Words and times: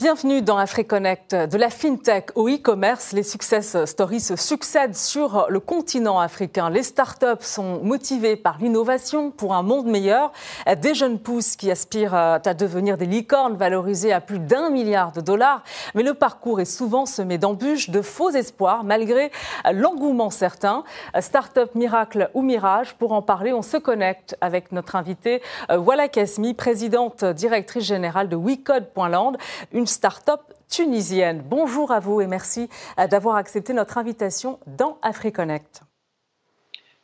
Bienvenue 0.00 0.40
dans 0.40 0.56
AfriConnect. 0.56 1.34
De 1.34 1.58
la 1.58 1.68
fintech 1.68 2.30
au 2.34 2.48
e-commerce, 2.48 3.12
les 3.12 3.22
success 3.22 3.84
stories 3.84 4.20
se 4.20 4.34
succèdent 4.34 4.96
sur 4.96 5.44
le 5.50 5.60
continent 5.60 6.18
africain. 6.18 6.70
Les 6.70 6.84
startups 6.84 7.42
sont 7.42 7.82
motivées 7.82 8.36
par 8.36 8.56
l'innovation 8.60 9.30
pour 9.30 9.52
un 9.54 9.62
monde 9.62 9.88
meilleur. 9.88 10.32
Des 10.80 10.94
jeunes 10.94 11.18
pousses 11.18 11.54
qui 11.54 11.70
aspirent 11.70 12.14
à 12.14 12.38
devenir 12.38 12.96
des 12.96 13.04
licornes 13.04 13.56
valorisées 13.56 14.10
à 14.10 14.22
plus 14.22 14.38
d'un 14.38 14.70
milliard 14.70 15.12
de 15.12 15.20
dollars. 15.20 15.64
Mais 15.94 16.02
le 16.02 16.14
parcours 16.14 16.62
est 16.62 16.64
souvent 16.64 17.04
semé 17.04 17.36
d'embûches, 17.36 17.90
de 17.90 18.00
faux 18.00 18.30
espoirs, 18.30 18.84
malgré 18.84 19.30
l'engouement 19.70 20.30
certain. 20.30 20.82
Startup 21.20 21.74
miracle 21.74 22.30
ou 22.32 22.40
mirage, 22.40 22.94
pour 22.94 23.12
en 23.12 23.20
parler, 23.20 23.52
on 23.52 23.60
se 23.60 23.76
connecte 23.76 24.34
avec 24.40 24.72
notre 24.72 24.96
invitée 24.96 25.42
Walla 25.68 26.08
Kasmi, 26.08 26.54
présidente 26.54 27.22
directrice 27.22 27.84
générale 27.84 28.30
de 28.30 28.36
WeCode.land, 28.36 29.34
une 29.74 29.89
start-up 29.90 30.40
tunisienne. 30.70 31.42
Bonjour 31.44 31.90
à 31.90 32.00
vous 32.00 32.20
et 32.20 32.26
merci 32.26 32.68
euh, 32.98 33.06
d'avoir 33.06 33.36
accepté 33.36 33.74
notre 33.74 33.98
invitation 33.98 34.58
dans 34.66 34.96
AfriConnect. 35.02 35.82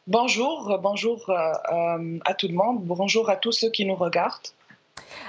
Bonjour, 0.06 0.78
bonjour 0.80 1.28
euh, 1.28 1.34
euh, 1.72 2.18
à 2.24 2.34
tout 2.34 2.46
le 2.46 2.54
monde, 2.54 2.78
bonjour 2.84 3.28
à 3.28 3.36
tous 3.36 3.52
ceux 3.52 3.70
qui 3.70 3.84
nous 3.84 3.96
regardent. 3.96 4.48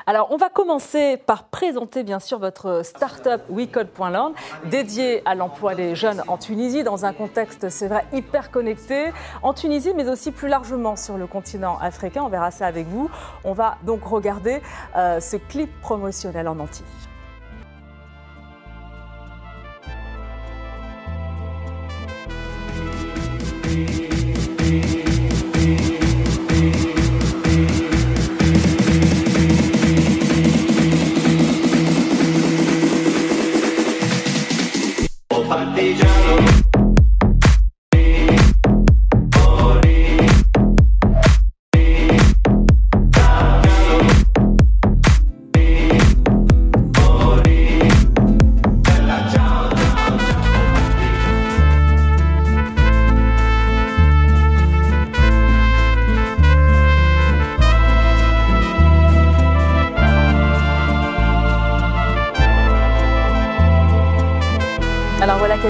Alors, 0.05 0.31
on 0.31 0.37
va 0.37 0.49
commencer 0.49 1.17
par 1.17 1.45
présenter 1.45 2.03
bien 2.03 2.19
sûr 2.19 2.39
votre 2.39 2.85
start-up 2.85 3.41
WeCode.land, 3.49 4.33
dédiée 4.65 5.21
à 5.25 5.35
l'emploi 5.35 5.75
des 5.75 5.95
jeunes 5.95 6.23
en 6.27 6.37
Tunisie, 6.37 6.83
dans 6.83 7.05
un 7.05 7.11
contexte, 7.11 7.67
c'est 7.69 7.87
vrai, 7.87 8.05
hyper 8.13 8.49
connecté, 8.49 9.11
en 9.41 9.53
Tunisie, 9.53 9.93
mais 9.95 10.07
aussi 10.07 10.31
plus 10.31 10.47
largement 10.47 10.95
sur 10.95 11.17
le 11.17 11.27
continent 11.27 11.77
africain. 11.81 12.23
On 12.23 12.29
verra 12.29 12.51
ça 12.51 12.67
avec 12.67 12.87
vous. 12.87 13.09
On 13.43 13.53
va 13.53 13.77
donc 13.83 14.05
regarder 14.05 14.61
ce 14.95 15.35
clip 15.35 15.69
promotionnel 15.81 16.47
en 16.47 16.59
entier. 16.59 16.85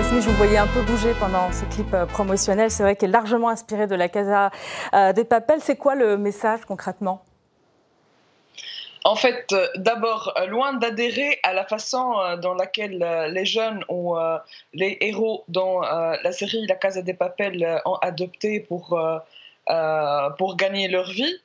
Je 0.03 0.29
vous 0.29 0.33
voyais 0.33 0.57
un 0.57 0.67
peu 0.67 0.81
bouger 0.83 1.13
pendant 1.19 1.51
ce 1.51 1.65
clip 1.65 1.91
euh, 1.93 2.05
promotionnel. 2.05 2.69
C'est 2.69 2.83
vrai 2.83 2.95
qu'il 2.95 3.09
est 3.09 3.11
largement 3.11 3.49
inspiré 3.49 3.87
de 3.87 3.95
la 3.95 4.07
Casa 4.07 4.51
euh, 4.93 5.11
des 5.11 5.23
Papels. 5.23 5.59
C'est 5.59 5.75
quoi 5.75 5.95
le 5.95 6.17
message 6.17 6.65
concrètement? 6.67 7.23
En 9.03 9.15
fait, 9.15 9.51
euh, 9.53 9.67
d'abord, 9.75 10.35
loin 10.49 10.73
d'adhérer 10.73 11.39
à 11.41 11.51
la 11.53 11.65
façon 11.65 12.13
dans 12.41 12.53
laquelle 12.53 12.99
les 13.31 13.45
jeunes 13.45 13.83
ou 13.89 14.15
les 14.73 14.97
héros 15.01 15.43
dans 15.47 15.79
la 15.81 16.31
série 16.31 16.65
La 16.67 16.75
Casa 16.75 17.01
des 17.01 17.15
Papels 17.15 17.81
ont 17.85 17.95
adopté 17.95 18.59
pour 18.59 18.99
pour 20.37 20.55
gagner 20.57 20.89
leur 20.89 21.09
vie. 21.09 21.35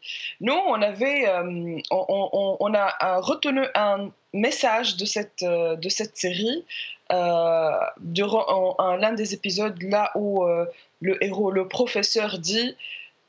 Nous, 0.40 0.52
on 0.52 0.82
avait, 0.82 1.26
on, 1.90 2.74
a 2.74 3.16
retenu 3.20 3.62
un 3.74 4.10
message 4.34 4.96
de 4.96 5.04
cette, 5.06 5.42
de 5.42 5.88
cette 5.88 6.16
série 6.16 6.64
durant 8.00 8.96
l'un 8.96 9.12
des 9.12 9.34
épisodes 9.34 9.80
là 9.82 10.10
où 10.14 10.44
euh, 10.44 10.66
le 11.00 11.22
héros, 11.22 11.50
le 11.50 11.68
professeur 11.68 12.38
dit 12.38 12.74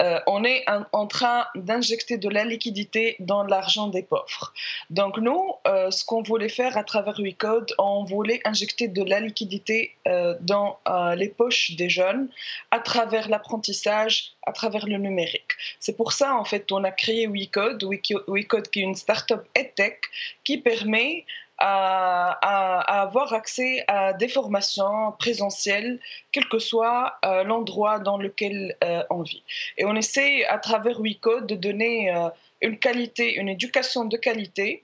euh, 0.02 0.20
on 0.26 0.44
est 0.44 0.66
en, 0.92 1.06
train 1.06 1.46
d'injecter 1.56 2.18
de 2.18 2.28
la 2.28 2.44
liquidité 2.44 3.16
dans 3.20 3.44
l'argent 3.44 3.88
des 3.88 4.02
pauvres. 4.02 4.52
Donc 4.90 5.18
nous, 5.18 5.54
ce 5.66 6.04
qu'on 6.04 6.24
voulait 6.24 6.50
faire 6.50 6.78
à 6.78 6.84
travers 6.84 7.20
WeCode, 7.20 7.74
on 7.78 8.04
voulait 8.04 8.42
injecter 8.44 8.88
de 8.88 9.04
la 9.04 9.20
liquidité 9.20 9.96
dans 10.42 10.80
les 11.16 11.30
poches 11.30 11.76
des 11.76 11.90
jeunes 11.90 12.28
à 12.72 12.80
travers 12.80 13.30
l'apprentissage, 13.30 14.34
à 14.46 14.52
travers 14.52 14.88
le 14.88 14.98
numérique. 14.98 15.52
C'est 15.80 15.96
pour 15.96 16.12
ça, 16.12 16.36
en 16.36 16.44
fait, 16.44 16.72
on 16.72 16.84
a 16.84 16.92
créé 16.92 17.28
WeCode, 17.28 17.84
WeCode 17.84 18.70
qui 18.70 18.80
est 18.80 18.84
une 18.84 18.96
startup 18.96 19.44
EdTech 19.56 20.02
qui 20.44 20.58
permet 20.58 21.24
à, 21.66 23.02
avoir 23.02 23.34
accès 23.34 23.84
à 23.88 24.14
des 24.14 24.28
formations 24.28 25.14
présentielles, 25.18 26.00
quel 26.32 26.48
que 26.50 26.60
soit 26.60 27.18
euh, 27.26 27.44
l'endroit 27.44 28.00
dans 28.00 28.18
lequel 28.18 28.76
euh, 28.84 29.04
on 29.10 29.22
vit. 29.22 29.44
Et 29.78 29.86
on 29.86 29.96
essaie 29.96 30.44
à 30.46 30.58
travers 30.58 31.00
WeCode 31.00 31.48
de 31.48 31.56
donner 31.56 32.14
euh, 32.14 32.30
une 32.62 32.80
qualité, 32.80 33.36
une 33.36 33.48
éducation 33.48 34.06
de 34.06 34.18
qualité, 34.18 34.84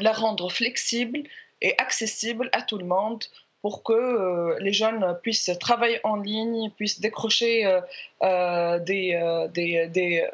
la 0.00 0.12
rendre 0.12 0.50
flexible 0.50 1.24
et 1.60 1.74
accessible 1.78 2.50
à 2.52 2.62
tout 2.62 2.78
le 2.78 2.86
monde 2.86 3.24
pour 3.62 3.82
que 3.82 4.56
les 4.60 4.72
jeunes 4.72 5.18
puissent 5.22 5.50
travailler 5.58 5.98
en 6.04 6.16
ligne, 6.16 6.70
puissent 6.76 7.00
décrocher 7.00 7.80
des, 8.20 10.28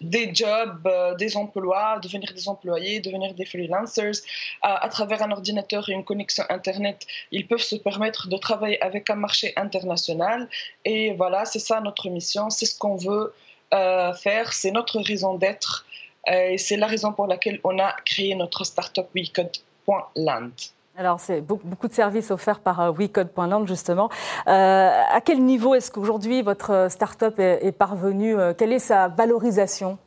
des 0.00 0.34
jobs, 0.34 0.86
euh, 0.86 1.14
des 1.14 1.36
emplois, 1.36 1.98
devenir 2.00 2.32
des 2.34 2.48
employés, 2.48 3.00
devenir 3.00 3.34
des 3.34 3.44
freelancers. 3.44 4.16
À, 4.62 4.88
travers 4.88 5.22
un 5.22 5.30
ordinateur 5.30 5.88
et 5.88 5.92
une 5.92 6.04
connexion 6.04 6.44
Internet, 6.48 7.06
ils 7.30 7.46
peuvent 7.46 7.62
se 7.62 7.76
permettre 7.76 8.28
de 8.28 8.36
travailler 8.36 8.80
avec 8.82 9.08
un 9.10 9.14
marché 9.14 9.52
international. 9.56 10.48
Et 10.84 11.12
voilà, 11.14 11.44
c'est 11.44 11.58
ça 11.58 11.80
notre 11.80 12.08
mission, 12.08 12.50
c'est 12.50 12.66
ce 12.66 12.78
qu'on 12.78 12.96
veut 12.96 13.32
euh, 13.72 14.12
faire, 14.14 14.52
c'est 14.52 14.70
notre 14.70 15.00
raison 15.00 15.34
d'être. 15.34 15.86
Euh, 16.28 16.50
et 16.50 16.58
c'est 16.58 16.76
la 16.76 16.86
raison 16.86 17.12
pour 17.12 17.26
laquelle 17.26 17.60
on 17.64 17.78
a 17.78 17.92
créé 18.04 18.34
notre 18.34 18.64
startup 18.64 19.08
WeCode.land. 19.14 20.50
Alors, 20.96 21.18
c'est 21.18 21.40
beaucoup 21.40 21.88
de 21.88 21.92
services 21.92 22.30
offerts 22.30 22.60
par 22.60 22.80
euh, 22.80 22.92
WeCode.land, 22.92 23.66
justement. 23.66 24.10
Euh, 24.46 24.90
à 25.10 25.20
quel 25.20 25.44
niveau 25.44 25.74
est-ce 25.74 25.90
qu'aujourd'hui 25.90 26.40
votre 26.42 26.70
euh, 26.70 26.88
start-up 26.88 27.40
est, 27.40 27.76
parvenue 27.76 28.36
Quelle 28.56 28.72
est 28.72 28.78
sa 28.78 29.08
valorisation? 29.08 29.98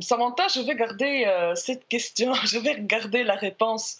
Samantha, 0.00 0.48
je 0.48 0.66
vais 0.66 0.74
garder 0.74 1.26
cette 1.54 1.86
question, 1.86 2.32
je 2.44 2.58
vais 2.58 2.80
garder 2.80 3.22
la 3.24 3.34
réponse 3.34 3.98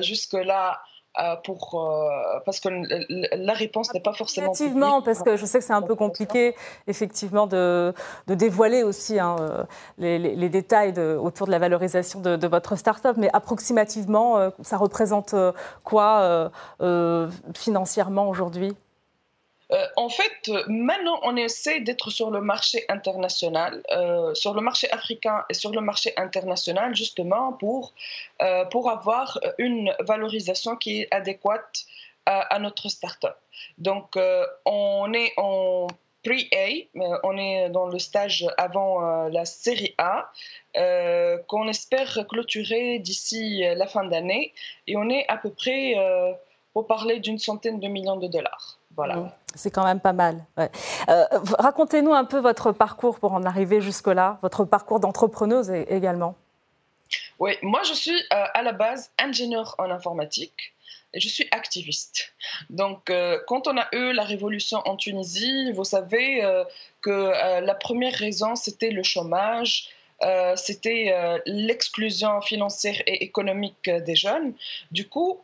jusque-là 0.00 0.80
euh, 1.20 1.36
pour, 1.44 1.74
euh, 1.74 2.40
parce 2.46 2.58
que 2.58 2.70
la 2.70 3.52
réponse 3.52 3.92
n'est 3.92 4.00
pas 4.00 4.14
forcément. 4.14 4.46
Effectivement, 4.52 5.02
parce 5.02 5.22
que 5.22 5.36
je 5.36 5.44
sais 5.44 5.58
que 5.58 5.64
c'est 5.64 5.74
un 5.74 5.82
peu 5.82 5.94
compliqué, 5.94 6.54
effectivement, 6.86 7.46
de, 7.46 7.92
de 8.28 8.34
dévoiler 8.34 8.82
aussi 8.82 9.18
hein, 9.18 9.36
euh, 9.38 9.64
les, 9.98 10.18
les, 10.18 10.48
détails 10.48 10.94
de, 10.94 11.14
autour 11.20 11.46
de 11.46 11.50
la 11.50 11.58
valorisation 11.58 12.20
de, 12.20 12.36
de 12.36 12.48
votre 12.48 12.76
start-up, 12.76 13.16
mais 13.18 13.28
approximativement, 13.34 14.50
ça 14.62 14.78
représente 14.78 15.34
quoi 15.84 16.50
financièrement 17.54 18.30
aujourd'hui? 18.30 18.74
Euh, 19.72 19.86
en 19.96 20.08
fait, 20.08 20.50
maintenant, 20.68 21.18
on 21.22 21.36
essaie 21.36 21.80
d'être 21.80 22.10
sur 22.10 22.30
le 22.30 22.40
marché 22.40 22.84
international, 22.88 23.82
euh, 23.90 24.34
sur 24.34 24.52
le 24.54 24.60
marché 24.60 24.90
africain 24.90 25.44
et 25.48 25.54
sur 25.54 25.70
le 25.70 25.80
marché 25.80 26.12
international, 26.16 26.94
justement 26.94 27.54
pour, 27.54 27.94
euh, 28.42 28.66
pour 28.66 28.90
avoir 28.90 29.40
une 29.58 29.94
valorisation 30.00 30.76
qui 30.76 31.00
est 31.00 31.08
adéquate 31.10 31.84
à, 32.26 32.60
notre 32.60 32.88
start-up. 32.88 33.36
Donc, 33.78 34.16
on 34.64 35.12
est 35.12 35.32
en 35.36 35.88
pre-A, 36.22 36.86
on 37.24 37.36
est 37.36 37.68
dans 37.70 37.86
le 37.86 37.98
stage 37.98 38.46
avant 38.58 39.26
la 39.26 39.44
série 39.44 39.96
A, 39.98 40.30
qu'on 41.48 41.66
espère 41.66 42.24
clôturer 42.28 43.00
d'ici 43.00 43.64
la 43.64 43.88
fin 43.88 44.04
d'année, 44.04 44.54
et 44.86 44.96
on 44.96 45.10
est 45.10 45.26
à 45.26 45.36
peu 45.36 45.50
près, 45.50 45.96
pour 46.72 46.86
parler 46.86 47.18
d'une 47.18 47.38
centaine 47.38 47.80
de 47.80 47.88
millions 47.88 48.18
de 48.18 48.28
dollars. 48.28 48.78
Voilà. 48.96 49.16
Mmh. 49.16 49.32
C'est 49.54 49.70
quand 49.70 49.84
même 49.84 50.00
pas 50.00 50.12
mal. 50.12 50.44
Euh, 50.58 50.68
racontez-nous 51.58 52.12
un 52.12 52.24
peu 52.24 52.38
votre 52.38 52.72
parcours 52.72 53.18
pour 53.18 53.32
en 53.32 53.44
arriver 53.44 53.80
jusque-là, 53.80 54.38
votre 54.42 54.64
parcours 54.64 55.00
d'entrepreneuse 55.00 55.70
également. 55.70 56.36
Oui, 57.38 57.52
moi 57.62 57.82
je 57.82 57.92
suis 57.92 58.16
euh, 58.32 58.44
à 58.54 58.62
la 58.62 58.72
base 58.72 59.10
ingénieur 59.18 59.74
en 59.78 59.90
informatique 59.90 60.74
et 61.12 61.20
je 61.20 61.28
suis 61.28 61.46
activiste. 61.50 62.32
Donc 62.70 63.10
euh, 63.10 63.38
quand 63.46 63.68
on 63.68 63.76
a 63.76 63.86
eu 63.92 64.12
la 64.12 64.24
révolution 64.24 64.78
en 64.86 64.96
Tunisie, 64.96 65.72
vous 65.72 65.84
savez 65.84 66.42
que 67.02 67.60
la 67.60 67.74
première 67.74 68.14
raison 68.14 68.54
c'était 68.54 68.90
le 68.90 69.02
chômage. 69.02 69.90
C'était 70.56 71.40
l'exclusion 71.46 72.40
financière 72.40 73.00
et 73.06 73.24
économique 73.24 73.90
des 73.90 74.14
jeunes. 74.14 74.54
Du 74.90 75.08
coup, 75.08 75.40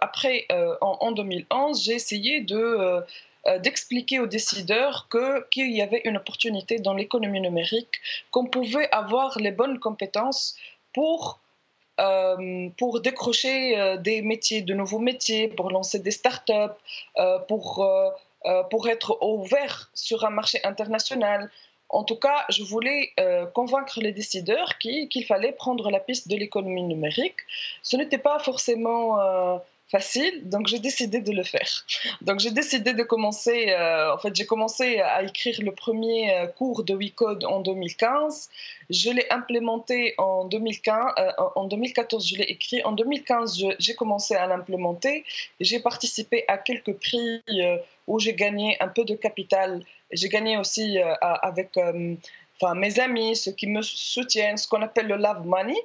après, 0.00 0.46
en, 0.80 1.12
2011, 1.12 1.82
j'ai 1.84 1.94
essayé 1.94 2.40
de 2.40 3.02
d'expliquer 3.58 4.20
aux 4.20 4.26
décideurs 4.26 5.08
qu'il 5.50 5.70
y 5.72 5.82
avait 5.82 6.02
une 6.04 6.16
opportunité 6.18 6.78
dans 6.78 6.94
l'économie 6.94 7.40
numérique, 7.40 8.00
qu'on 8.30 8.46
pouvait 8.46 8.88
avoir 8.92 9.38
les 9.38 9.52
bonnes 9.52 9.78
compétences 9.78 10.56
pour 10.92 11.40
euh, 12.00 12.68
pour 12.78 13.00
décrocher 13.00 13.76
euh, 13.76 13.96
des 13.96 14.22
métiers, 14.22 14.62
de 14.62 14.72
nouveaux 14.72 15.00
métiers, 15.00 15.48
pour 15.48 15.70
lancer 15.70 15.98
des 15.98 16.12
startups, 16.12 16.52
euh, 17.16 17.38
pour, 17.40 17.84
pour 18.70 18.88
être 18.88 19.18
ouvert 19.20 19.90
sur 19.94 20.24
un 20.24 20.30
marché 20.30 20.60
international. 20.64 21.50
En 21.90 22.04
tout 22.04 22.16
cas, 22.16 22.44
je 22.50 22.62
voulais 22.62 23.14
convaincre 23.54 24.00
les 24.00 24.12
décideurs 24.12 24.78
qu'il 24.78 25.24
fallait 25.26 25.52
prendre 25.52 25.90
la 25.90 26.00
piste 26.00 26.28
de 26.28 26.36
l'économie 26.36 26.82
numérique. 26.82 27.38
Ce 27.82 27.96
n'était 27.96 28.18
pas 28.18 28.38
forcément 28.38 29.18
facile, 29.90 30.48
donc 30.48 30.66
j'ai 30.66 30.78
décidé 30.78 31.20
de 31.20 31.32
le 31.32 31.42
faire. 31.42 31.86
Donc 32.20 32.40
j'ai 32.40 32.50
décidé 32.50 32.92
de 32.92 33.02
commencer, 33.02 33.70
euh, 33.70 34.14
en 34.14 34.18
fait 34.18 34.34
j'ai 34.34 34.44
commencé 34.46 35.00
à 35.00 35.22
écrire 35.22 35.58
le 35.62 35.72
premier 35.72 36.34
euh, 36.34 36.46
cours 36.46 36.84
de 36.84 36.94
WeCode 36.94 37.44
en 37.44 37.60
2015, 37.60 38.50
je 38.90 39.10
l'ai 39.10 39.26
implémenté 39.30 40.14
en 40.18 40.44
2015, 40.44 41.14
euh, 41.18 41.30
en 41.56 41.64
2014 41.64 42.28
je 42.28 42.36
l'ai 42.36 42.44
écrit, 42.44 42.82
en 42.84 42.92
2015 42.92 43.64
j'ai 43.78 43.94
commencé 43.94 44.34
à 44.34 44.46
l'implémenter, 44.46 45.24
j'ai 45.60 45.80
participé 45.80 46.44
à 46.48 46.58
quelques 46.58 46.94
prix 46.94 47.42
où 48.06 48.18
j'ai 48.18 48.34
gagné 48.34 48.76
un 48.80 48.88
peu 48.88 49.04
de 49.04 49.14
capital, 49.14 49.82
j'ai 50.12 50.28
gagné 50.28 50.58
aussi 50.58 50.98
avec 51.20 51.78
enfin 52.60 52.74
mes 52.74 52.98
amis, 53.00 53.36
ceux 53.36 53.52
qui 53.52 53.66
me 53.66 53.82
soutiennent, 53.82 54.56
ce 54.56 54.66
qu'on 54.66 54.82
appelle 54.82 55.06
le 55.06 55.16
love 55.16 55.46
money, 55.46 55.76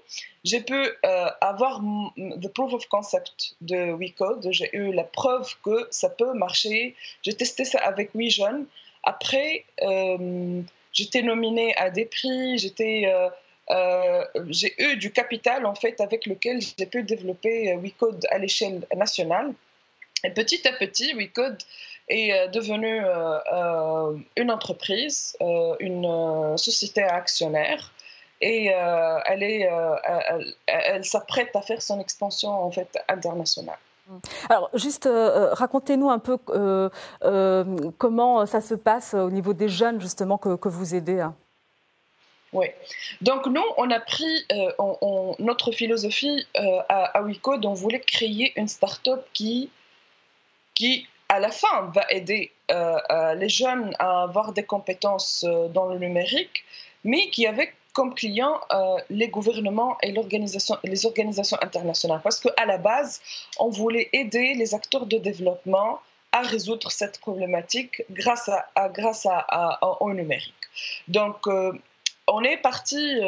j'ai 0.43 0.61
pu 0.61 0.73
euh, 0.73 1.27
avoir 1.41 1.81
the 2.17 2.47
proof 2.53 2.73
of 2.73 2.85
concept 2.87 3.55
de 3.61 3.93
WeCode. 3.93 4.47
J'ai 4.51 4.69
eu 4.75 4.91
la 4.91 5.03
preuve 5.03 5.55
que 5.63 5.87
ça 5.91 6.09
peut 6.09 6.33
marcher. 6.33 6.95
J'ai 7.21 7.33
testé 7.33 7.65
ça 7.65 7.79
avec 7.79 8.11
WeJeune. 8.13 8.65
Après, 9.03 9.65
euh, 9.81 10.61
j'étais 10.91 11.21
nominée 11.21 11.75
à 11.75 11.89
des 11.89 12.05
prix. 12.05 12.57
J'étais 12.57 13.11
euh, 13.69 14.25
j'ai 14.49 14.73
eu 14.81 14.97
du 14.97 15.11
capital 15.11 15.65
en 15.65 15.75
fait 15.75 16.01
avec 16.01 16.25
lequel 16.25 16.59
j'ai 16.61 16.85
pu 16.85 17.03
développer 17.03 17.75
WeCode 17.75 18.25
à 18.31 18.37
l'échelle 18.37 18.85
nationale. 18.95 19.53
Et 20.25 20.29
petit 20.29 20.65
à 20.67 20.73
petit, 20.73 21.13
WeCode 21.13 21.57
est 22.09 22.33
euh, 22.33 22.47
devenue 22.47 23.03
euh, 23.03 23.39
euh, 23.51 24.17
une 24.37 24.51
entreprise, 24.51 25.35
une 25.79 26.57
société 26.57 27.03
actionnaire 27.03 27.91
et 28.41 28.65
elle, 28.65 29.41
est, 29.41 29.69
elle, 30.67 31.05
s'apprête 31.05 31.55
à 31.55 31.61
faire 31.61 31.81
son 31.81 32.01
expansion 32.01 32.49
en 32.49 32.71
fait 32.71 32.89
internationale. 33.07 33.77
Alors, 34.49 34.69
juste 34.73 35.07
racontez-nous 35.53 36.09
un 36.09 36.19
peu 36.19 36.37
comment 37.97 38.45
ça 38.45 38.59
se 38.59 38.75
passe 38.75 39.13
au 39.13 39.29
niveau 39.29 39.53
des 39.53 39.69
jeunes 39.69 40.01
justement 40.01 40.37
que, 40.37 40.57
que 40.57 40.67
vous 40.67 40.93
aidez. 40.93 41.21
Hein. 41.21 41.35
Oui. 42.51 42.67
Donc 43.21 43.47
nous, 43.47 43.63
on 43.77 43.89
a 43.91 44.01
pris 44.01 44.45
notre 45.39 45.71
philosophie 45.71 46.45
à, 46.57 47.17
à 47.17 47.21
Wicode, 47.21 47.65
on 47.65 47.73
voulait 47.73 48.01
créer 48.01 48.51
une 48.59 48.67
start-up 48.67 49.25
qui, 49.31 49.69
qui 50.75 51.07
à 51.33 51.39
la 51.39 51.49
fin, 51.49 51.89
va 51.95 52.05
aider 52.11 52.51
euh, 52.69 52.97
euh, 53.09 53.33
les 53.33 53.49
jeunes 53.49 53.95
à 53.97 54.21
avoir 54.21 54.53
des 54.53 54.63
compétences 54.63 55.43
euh, 55.43 55.67
dans 55.67 55.87
le 55.87 55.97
numérique, 55.97 56.63
mais 57.03 57.29
qui 57.31 57.47
avait 57.47 57.73
comme 57.93 58.15
client 58.15 58.59
les 59.11 59.27
gouvernements 59.27 59.97
et 60.01 60.11
les 60.11 61.05
organisations 61.05 61.57
internationales. 61.61 62.21
Parce 62.23 62.39
qu'à 62.39 62.65
la 62.65 62.79
base, 62.79 63.21
on 63.59 63.69
voulait 63.69 64.09
aider 64.13 64.55
les 64.55 64.73
acteurs 64.73 65.05
de 65.05 65.17
développement 65.19 65.99
à 66.31 66.41
résoudre 66.41 66.89
cette 66.89 67.19
problématique 67.19 68.03
grâce, 68.09 68.49
à, 68.49 68.89
grâce 68.89 69.27
au 69.99 70.11
numérique. 70.11 70.63
Donc, 71.07 71.45
on 72.27 72.43
est 72.43 72.57
parti 72.57 73.21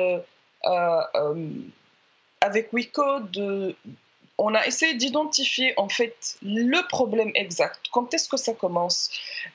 avec 2.42 2.74
WeCode 2.74 3.76
on 4.38 4.54
a 4.54 4.66
essayé 4.66 4.94
d'identifier 4.96 5.74
en 5.78 5.90
fait 5.90 6.38
le 6.42 6.86
problème 6.88 7.32
exact. 7.36 7.86
Quand 7.92 8.14
est-ce 8.14 8.28
que 8.28 8.38
ça 8.38 8.54
commence? 8.54 9.10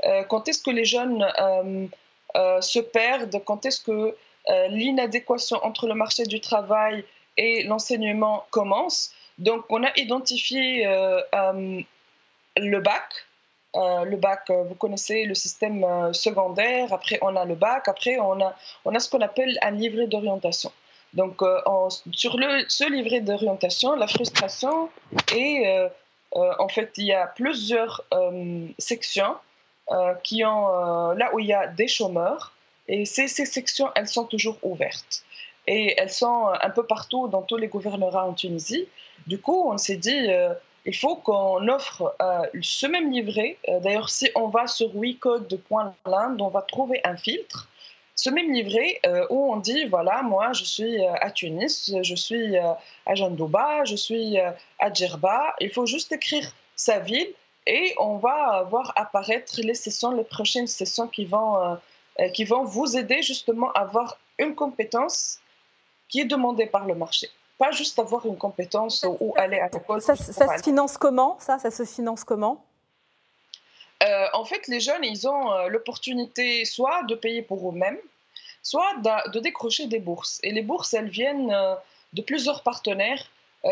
Euh, 0.05 0.25
Quand 0.25 0.49
est-ce 0.49 0.62
que 0.62 0.71
les 0.71 0.85
jeunes 0.85 1.27
euh, 1.41 1.87
euh, 2.37 2.61
se 2.61 2.79
perdent? 2.79 3.43
Quand 3.44 3.67
est-ce 3.67 3.81
que 3.81 4.17
l'inadéquation 4.71 5.59
entre 5.62 5.87
le 5.87 5.94
marché 5.94 6.25
du 6.25 6.41
travail 6.41 7.05
et 7.37 7.62
l'enseignement 7.65 8.47
commence? 8.50 9.12
Donc 9.38 9.65
on 9.69 9.85
a 9.85 9.93
identifié 9.97 10.85
le 12.56 12.81
bac. 12.81 13.26
le 13.75 14.17
bac, 14.17 14.50
vous 14.50 14.75
connaissez 14.75 15.25
le 15.25 15.35
système 15.35 16.12
secondaire, 16.12 16.93
après 16.93 17.19
on 17.23 17.37
a 17.37 17.44
le 17.44 17.55
bac, 17.55 17.87
après 17.87 18.19
on 18.19 18.41
a, 18.41 18.56
on 18.85 18.94
a 18.94 18.99
ce 18.99 19.09
qu'on 19.09 19.21
appelle 19.21 19.56
un 19.62 19.71
livret 19.71 20.09
d'orientation. 20.09 20.73
Donc, 21.15 21.43
euh, 21.43 21.61
sur 22.12 22.37
ce 22.69 22.91
livret 22.91 23.21
d'orientation, 23.21 23.97
la 23.97 24.07
frustration 24.07 24.91
est, 25.35 25.67
euh, 25.67 25.89
euh, 26.37 26.53
en 26.59 26.69
fait, 26.69 26.93
il 26.99 27.07
y 27.07 27.12
a 27.12 27.27
plusieurs 27.27 28.05
sections 28.79 29.37
qui 30.23 30.45
ont, 30.45 31.15
là 31.15 31.35
où 31.35 31.41
il 31.41 31.47
y 31.47 31.53
a 31.53 31.67
des 31.67 31.89
chômeurs, 31.89 32.53
et 32.87 33.05
ces, 33.05 33.27
sections, 33.27 33.91
elles 33.97 34.07
sont 34.07 34.25
toujours 34.25 34.57
ouvertes. 34.62 35.25
Et 35.67 35.97
elles 35.99 36.11
sont 36.11 36.49
un 36.61 36.71
peu 36.71 36.87
partout 36.87 37.27
dans 37.27 37.43
tous 37.43 37.57
les 37.57 37.67
gouvernements 37.67 38.11
en 38.11 38.33
Tunisie. 38.33 38.87
Du 39.27 39.41
coup, 39.41 39.69
on 39.69 39.79
s'est 39.79 39.97
dit, 39.97 40.29
il 40.87 40.97
faut 40.97 41.17
qu'on 41.17 41.67
offre 41.67 42.15
ce 42.62 42.87
même 42.87 43.11
livret. 43.11 43.59
D'ailleurs, 43.67 44.11
si 44.11 44.31
on 44.37 44.47
va 44.47 44.69
sur 44.69 44.93
Point 45.69 45.95
on 46.07 46.49
va 46.49 46.62
trouver 46.62 47.01
un 47.03 47.17
filtre 47.17 47.69
ce 48.23 48.29
même 48.29 48.53
livret 48.53 49.01
euh, 49.07 49.27
où 49.31 49.51
on 49.51 49.57
dit 49.57 49.87
voilà, 49.87 50.21
moi 50.23 50.53
je 50.53 50.65
suis 50.65 51.03
euh, 51.03 51.15
à 51.23 51.31
Tunis, 51.31 51.91
je 52.03 52.15
suis 52.15 52.59
euh, 52.59 52.73
à 53.07 53.15
Jandouba, 53.15 53.85
je 53.85 53.97
suis 53.97 54.37
à 54.79 54.93
Djerba. 54.93 55.55
Il 55.59 55.71
faut 55.71 55.87
juste 55.87 56.13
écrire 56.13 56.47
sa 56.77 56.99
ville 56.99 57.33
et 57.67 57.95
on 57.99 58.19
va 58.19 58.65
voir 58.65 58.93
apparaître 58.97 59.55
les 59.62 59.73
sessions, 59.73 60.11
les 60.11 60.25
prochaines 60.25 60.67
sessions 60.67 61.09
qui 61.09 61.25
vont, 61.25 61.79
qui 62.35 62.45
vont 62.45 62.65
vous 62.65 62.97
aider 62.97 63.23
justement 63.23 63.71
à 63.73 63.81
avoir 63.81 64.19
une 64.39 64.55
compétence 64.55 65.39
qui 66.11 66.21
est 66.21 66.31
demandée 66.37 66.67
par 66.67 66.85
le 66.87 66.95
marché. 66.95 67.29
Pas 67.57 67.71
juste 67.71 67.99
avoir 67.99 68.27
une 68.27 68.37
compétence 68.37 69.07
ou 69.21 69.33
aller 69.37 69.61
à 69.61 69.69
l'école. 69.69 70.03
Ça, 70.03 70.17
ça 70.17 70.59
se 70.59 70.62
finance 70.62 70.99
comment? 70.99 71.39
Ça, 71.41 71.59
ça 71.59 71.71
se 71.71 71.85
finance 71.85 72.25
comment? 72.25 72.62
Euh, 74.03 74.27
en 74.33 74.45
fait, 74.45 74.67
les 74.69 74.81
jeunes, 74.81 75.05
ils 75.05 75.29
ont 75.29 75.53
euh, 75.53 75.69
l'opportunité 75.69 76.65
soit 76.65 77.03
de 77.05 77.15
payer 77.15 77.43
pour 77.43 77.69
eux-mêmes, 77.69 77.99
soit 78.62 78.95
de, 79.33 79.38
décrocher 79.40 79.87
des 79.87 80.00
bourses. 80.00 80.40
Et 80.43 80.52
les 80.52 80.62
bourses, 80.62 80.95
elles 80.95 81.09
viennent 81.09 81.52
euh, 81.52 81.75
de 82.12 82.23
plusieurs 82.23 82.62
partenaires. 82.62 83.25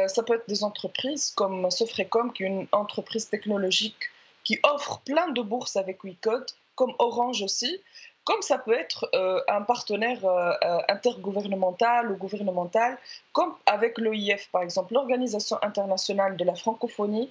ça 0.07 0.23
peut 0.23 0.35
être 0.35 0.49
des 0.49 0.62
entreprises 0.64 1.33
comme 1.35 1.71
Sofrecom, 1.71 2.33
qui 2.33 2.45
est 2.45 2.47
une 2.47 2.66
entreprise 2.73 3.28
technologique 3.28 4.11
qui 4.45 4.59
offre 4.62 5.00
plein 5.00 5.28
de 5.28 5.42
bourses 5.42 5.76
avec 5.76 6.04
WeCode, 6.04 6.47
comme 6.75 6.95
Orange 6.99 7.42
aussi 7.42 7.80
comme 8.28 8.42
ça 8.42 8.59
peut 8.59 8.78
être 8.78 9.09
euh, 9.14 9.40
un 9.49 9.62
partenaire 9.62 10.23
euh, 10.26 10.52
euh, 10.62 10.78
intergouvernemental 10.90 12.12
ou 12.12 12.16
gouvernemental, 12.16 12.99
comme 13.33 13.54
avec 13.64 13.97
l'OIF 13.97 14.50
par 14.52 14.61
exemple, 14.61 14.92
l'Organisation 14.92 15.57
internationale 15.62 16.37
de 16.37 16.45
la 16.45 16.54
francophonie. 16.54 17.30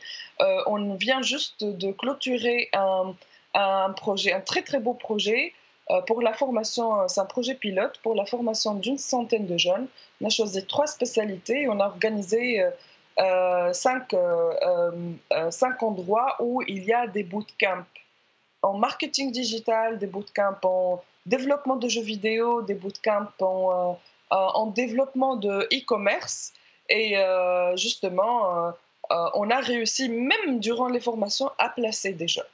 on 0.65 0.95
vient 0.95 1.21
juste 1.21 1.63
de 1.63 1.91
clôturer 1.91 2.69
un, 2.73 3.13
un, 3.53 3.91
projet, 3.91 4.33
un 4.33 4.41
très 4.41 4.63
très 4.63 4.79
beau 4.79 4.95
projet 4.95 5.53
pour 6.05 6.21
la 6.21 6.33
formation, 6.33 7.07
c'est 7.07 7.21
un 7.21 7.25
projet 7.25 7.55
pilote 7.55 7.99
pour 8.03 8.15
la 8.15 8.25
formation 8.25 8.73
d'une 8.73 8.97
centaine 8.97 9.45
de 9.45 9.57
jeunes. 9.57 9.87
On 10.21 10.27
a 10.27 10.29
choisi 10.29 10.65
trois 10.65 10.87
spécialités 10.87 11.61
et 11.61 11.69
on 11.69 11.79
a 11.79 11.85
organisé 11.85 12.63
cinq, 13.71 14.15
cinq 15.49 15.83
endroits 15.83 16.35
où 16.39 16.61
il 16.67 16.83
y 16.83 16.93
a 16.93 17.07
des 17.07 17.23
bootcamps 17.23 17.85
en 18.61 18.77
marketing 18.77 19.31
digital, 19.31 19.97
des 19.97 20.07
bootcamps 20.07 20.59
en 20.63 21.01
développement 21.25 21.75
de 21.75 21.87
jeux 21.87 22.01
vidéo, 22.01 22.61
des 22.61 22.73
bootcamps 22.73 23.31
en, 23.41 23.99
euh, 24.31 24.35
en 24.35 24.67
développement 24.67 25.35
de 25.35 25.67
e-commerce. 25.73 26.53
Et 26.89 27.17
euh, 27.17 27.75
justement, 27.75 28.67
euh, 29.11 29.29
on 29.35 29.49
a 29.49 29.59
réussi, 29.59 30.09
même 30.09 30.59
durant 30.59 30.87
les 30.87 30.99
formations, 30.99 31.51
à 31.57 31.69
placer 31.69 32.13
des 32.13 32.27
jeunes, 32.27 32.45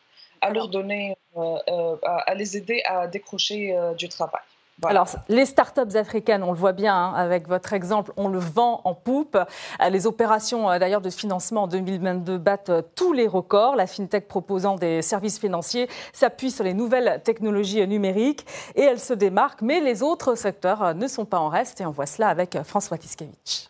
à 0.44 0.52
leur 0.52 0.68
donner, 0.68 1.18
à 1.36 2.36
les 2.36 2.58
aider 2.58 2.84
à 2.86 3.08
décrocher 3.08 3.76
du 3.98 4.10
travail. 4.10 4.42
Alors, 4.86 5.08
les 5.30 5.46
startups 5.46 5.96
africaines, 5.96 6.44
on 6.44 6.52
le 6.52 6.58
voit 6.58 6.74
bien 6.74 6.96
hein, 6.96 7.14
avec 7.16 7.48
votre 7.48 7.74
exemple, 7.74 8.12
on 8.18 8.28
le 8.28 8.40
vend 8.40 8.82
en 8.84 8.94
poupe. 8.94 9.36
Euh, 9.36 9.90
les 9.90 10.08
opérations 10.08 10.70
euh, 10.70 10.80
d'ailleurs 10.80 11.00
de 11.02 11.10
financement 11.10 11.64
en 11.64 11.68
2022 11.68 12.38
battent 12.38 12.70
euh, 12.70 12.82
tous 12.96 13.14
les 13.14 13.28
records. 13.28 13.76
La 13.76 13.88
fintech 13.88 14.28
proposant 14.28 14.76
des 14.76 15.02
services 15.02 15.40
financiers 15.40 15.88
s'appuie 16.12 16.52
sur 16.52 16.64
les 16.64 16.74
nouvelles 16.74 17.22
technologies 17.24 17.86
numériques 17.88 18.46
et 18.76 18.82
elle 18.82 19.00
se 19.00 19.14
démarque, 19.14 19.62
mais 19.62 19.80
les 19.80 20.04
autres 20.04 20.36
secteurs 20.36 20.96
ne 20.96 21.08
sont 21.08 21.26
pas 21.26 21.40
en 21.40 21.50
reste 21.50 21.80
et 21.80 21.86
on 21.86 21.92
voit 21.92 22.08
cela 22.08 22.28
avec 22.30 22.58
François 22.64 22.98
Tiskevich. 22.98 23.70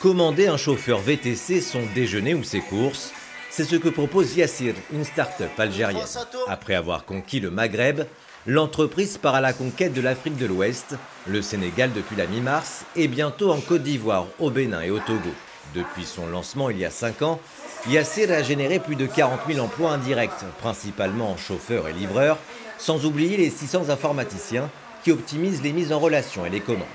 Commander 0.00 0.48
un 0.48 0.56
chauffeur 0.56 0.98
VTC 0.98 1.60
son 1.60 1.82
déjeuner 1.94 2.34
ou 2.34 2.42
ses 2.42 2.60
courses, 2.60 3.12
c'est 3.50 3.64
ce 3.64 3.76
que 3.76 3.88
propose 3.88 4.36
Yassir, 4.36 4.74
une 4.92 5.04
start-up 5.04 5.50
algérienne. 5.58 6.04
Après 6.48 6.74
avoir 6.74 7.04
conquis 7.04 7.40
le 7.40 7.50
Maghreb, 7.50 8.02
l'entreprise 8.46 9.18
part 9.18 9.34
à 9.34 9.40
la 9.40 9.52
conquête 9.52 9.92
de 9.92 10.00
l'Afrique 10.00 10.36
de 10.36 10.46
l'Ouest, 10.46 10.94
le 11.26 11.42
Sénégal 11.42 11.90
depuis 11.92 12.16
la 12.16 12.26
mi-mars 12.26 12.84
et 12.96 13.08
bientôt 13.08 13.50
en 13.50 13.60
Côte 13.60 13.82
d'Ivoire, 13.82 14.26
au 14.38 14.50
Bénin 14.50 14.82
et 14.82 14.90
au 14.90 15.00
Togo. 15.00 15.30
Depuis 15.74 16.04
son 16.04 16.26
lancement 16.26 16.70
il 16.70 16.78
y 16.78 16.84
a 16.84 16.90
5 16.90 17.22
ans, 17.22 17.40
Yassir 17.88 18.30
a 18.30 18.42
généré 18.42 18.78
plus 18.78 18.96
de 18.96 19.06
40 19.06 19.40
000 19.48 19.64
emplois 19.64 19.92
indirects, 19.92 20.30
principalement 20.60 21.32
en 21.32 21.36
chauffeurs 21.36 21.88
et 21.88 21.92
livreurs, 21.92 22.38
sans 22.78 23.04
oublier 23.04 23.36
les 23.36 23.50
600 23.50 23.90
informaticiens 23.90 24.70
qui 25.02 25.12
optimisent 25.12 25.62
les 25.62 25.72
mises 25.72 25.92
en 25.92 25.98
relation 25.98 26.46
et 26.46 26.50
les 26.50 26.60
commandes. 26.60 26.86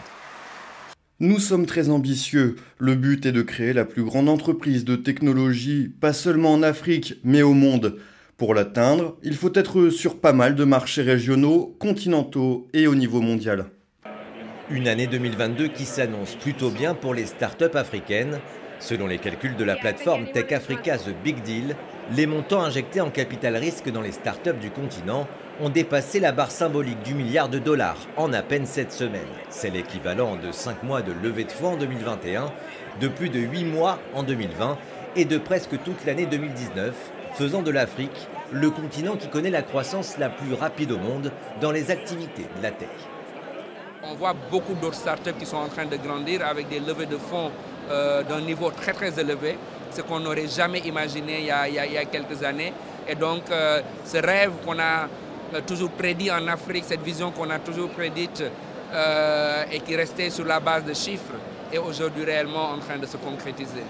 Nous 1.21 1.39
sommes 1.39 1.65
très 1.65 1.89
ambitieux. 1.89 2.57
Le 2.77 2.93
but 2.93 3.25
est 3.25 3.31
de 3.31 3.41
créer 3.41 3.71
la 3.71 3.85
plus 3.85 4.03
grande 4.03 4.27
entreprise 4.27 4.83
de 4.83 4.97
technologie, 4.97 5.87
pas 6.01 6.11
seulement 6.11 6.51
en 6.51 6.61
Afrique, 6.61 7.21
mais 7.23 7.41
au 7.41 7.53
monde. 7.53 7.95
Pour 8.35 8.53
l'atteindre, 8.53 9.15
il 9.23 9.33
faut 9.35 9.53
être 9.53 9.89
sur 9.89 10.19
pas 10.19 10.33
mal 10.33 10.55
de 10.55 10.65
marchés 10.65 11.03
régionaux, 11.03 11.73
continentaux 11.79 12.67
et 12.73 12.85
au 12.87 12.95
niveau 12.95 13.21
mondial. 13.21 13.67
Une 14.69 14.89
année 14.89 15.07
2022 15.07 15.69
qui 15.69 15.85
s'annonce 15.85 16.35
plutôt 16.35 16.69
bien 16.69 16.93
pour 16.93 17.13
les 17.13 17.27
startups 17.27 17.75
africaines. 17.75 18.41
Selon 18.79 19.07
les 19.07 19.17
calculs 19.17 19.55
de 19.55 19.63
la 19.63 19.77
plateforme 19.77 20.29
Tech 20.33 20.51
Africa 20.51 20.97
The 20.97 21.15
Big 21.23 21.41
Deal, 21.43 21.77
les 22.13 22.25
montants 22.25 22.61
injectés 22.61 22.99
en 22.99 23.09
capital 23.09 23.55
risque 23.55 23.89
dans 23.89 24.01
les 24.01 24.11
startups 24.11 24.59
du 24.59 24.69
continent 24.69 25.29
ont 25.61 25.69
dépassé 25.69 26.19
la 26.19 26.31
barre 26.31 26.51
symbolique 26.51 27.01
du 27.03 27.13
milliard 27.13 27.49
de 27.49 27.59
dollars 27.59 27.97
en 28.17 28.33
à 28.33 28.41
peine 28.41 28.65
7 28.65 28.91
semaines. 28.91 29.21
C'est 29.49 29.69
l'équivalent 29.69 30.35
de 30.35 30.51
5 30.51 30.83
mois 30.83 31.01
de 31.01 31.13
levée 31.23 31.45
de 31.45 31.51
fonds 31.51 31.73
en 31.73 31.77
2021, 31.77 32.51
de 32.99 33.07
plus 33.07 33.29
de 33.29 33.39
8 33.39 33.63
mois 33.65 33.99
en 34.13 34.23
2020 34.23 34.77
et 35.15 35.25
de 35.25 35.37
presque 35.37 35.81
toute 35.83 36.05
l'année 36.05 36.25
2019, 36.25 36.93
faisant 37.33 37.61
de 37.61 37.71
l'Afrique 37.71 38.27
le 38.51 38.69
continent 38.69 39.15
qui 39.15 39.27
connaît 39.27 39.49
la 39.49 39.61
croissance 39.61 40.17
la 40.17 40.29
plus 40.29 40.53
rapide 40.53 40.91
au 40.91 40.97
monde 40.97 41.31
dans 41.61 41.71
les 41.71 41.89
activités 41.89 42.45
de 42.57 42.63
la 42.63 42.71
tech. 42.71 42.89
On 44.03 44.13
voit 44.15 44.35
beaucoup 44.51 44.73
d'autres 44.75 44.95
startups 44.95 45.33
qui 45.39 45.45
sont 45.45 45.57
en 45.57 45.67
train 45.67 45.85
de 45.85 45.95
grandir 45.97 46.45
avec 46.45 46.69
des 46.69 46.79
levées 46.79 47.07
de 47.07 47.17
fonds 47.17 47.51
euh, 47.89 48.23
d'un 48.23 48.41
niveau 48.41 48.69
très 48.71 48.93
très 48.93 49.19
élevé, 49.19 49.57
ce 49.91 50.01
qu'on 50.01 50.19
n'aurait 50.19 50.47
jamais 50.47 50.79
imaginé 50.79 51.39
il 51.39 51.45
y, 51.45 51.97
a, 51.97 52.05
quelques 52.05 52.43
années. 52.43 52.73
Et 53.07 53.15
donc 53.15 53.43
euh, 53.49 53.81
ce 54.03 54.17
rêve 54.17 54.51
qu'on 54.65 54.77
a 54.79 55.07
toujours 55.65 55.91
prédit 55.91 56.31
en 56.31 56.47
Afrique, 56.47 56.85
cette 56.87 57.01
vision 57.03 57.31
qu'on 57.31 57.49
a 57.49 57.59
toujours 57.59 57.89
prédite 57.89 58.43
euh, 58.93 59.63
et 59.71 59.79
qui 59.79 59.95
restait 59.95 60.29
sur 60.29 60.45
la 60.45 60.59
base 60.59 60.85
de 60.85 60.93
chiffres, 60.93 61.33
est 61.71 61.77
aujourd'hui 61.77 62.23
réellement 62.23 62.71
en 62.71 62.79
train 62.79 62.97
de 62.97 63.05
se 63.05 63.17
concrétiser. 63.17 63.83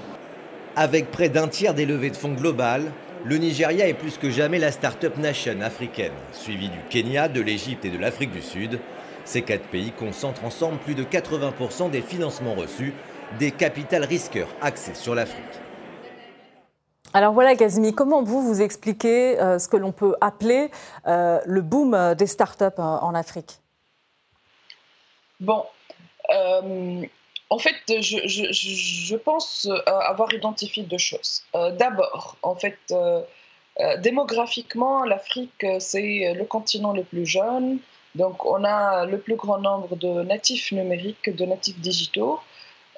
Avec 0.75 1.11
près 1.11 1.29
d'un 1.29 1.47
tiers 1.47 1.73
des 1.73 1.85
levées 1.85 2.09
de 2.09 2.17
fonds 2.17 2.33
globales, 2.33 2.91
le 3.23 3.37
Nigeria 3.37 3.87
est 3.87 3.93
plus 3.93 4.17
que 4.17 4.29
jamais 4.29 4.59
la 4.59 4.71
start-up 4.71 5.17
nation 5.17 5.59
africaine, 5.61 6.13
suivie 6.31 6.69
du 6.69 6.79
Kenya, 6.89 7.27
de 7.27 7.41
l'Égypte 7.41 7.85
et 7.85 7.89
de 7.89 7.97
l'Afrique 7.97 8.31
du 8.31 8.41
Sud. 8.41 8.79
Ces 9.23 9.41
quatre 9.41 9.67
pays 9.67 9.91
concentrent 9.91 10.45
ensemble 10.45 10.77
plus 10.77 10.93
de 10.93 11.03
80% 11.03 11.89
des 11.89 12.01
financements 12.01 12.53
reçus 12.53 12.93
des 13.39 13.51
capitales 13.51 14.03
risqueurs 14.03 14.49
axés 14.61 14.93
sur 14.93 15.15
l'Afrique. 15.15 15.43
Alors 17.15 17.31
voilà, 17.31 17.55
Kazmi, 17.55 17.93
comment 17.93 18.23
vous 18.23 18.41
vous 18.41 18.61
expliquez 18.61 19.39
euh, 19.39 19.57
ce 19.57 19.69
que 19.69 19.77
l'on 19.77 19.93
peut 19.93 20.17
appeler 20.19 20.69
euh, 21.07 21.39
le 21.45 21.61
boom 21.61 21.93
euh, 21.93 22.13
des 22.13 22.27
startups 22.27 22.77
en, 22.77 23.15
Afrique? 23.15 23.59
Bon, 25.39 25.63
en 26.27 27.57
fait, 27.57 27.77
je, 27.87 29.15
pense 29.15 29.69
avoir 29.85 30.33
identifié 30.33 30.83
deux 30.83 30.97
choses. 30.97 31.43
D'abord, 31.53 32.35
en 32.41 32.55
fait, 32.55 32.77
démographiquement, 33.99 35.05
l'Afrique, 35.05 35.65
c'est 35.79 36.33
le 36.33 36.43
continent 36.43 36.91
le 36.91 37.03
plus 37.03 37.25
jeune. 37.25 37.79
Donc, 38.15 38.45
on 38.45 38.65
a 38.65 39.05
le 39.05 39.19
plus 39.19 39.35
grand 39.35 39.59
nombre 39.59 39.95
de 39.95 40.23
natifs 40.23 40.73
numériques, 40.73 41.33
de 41.33 41.45
natifs 41.45 41.79
digitaux. 41.79 42.41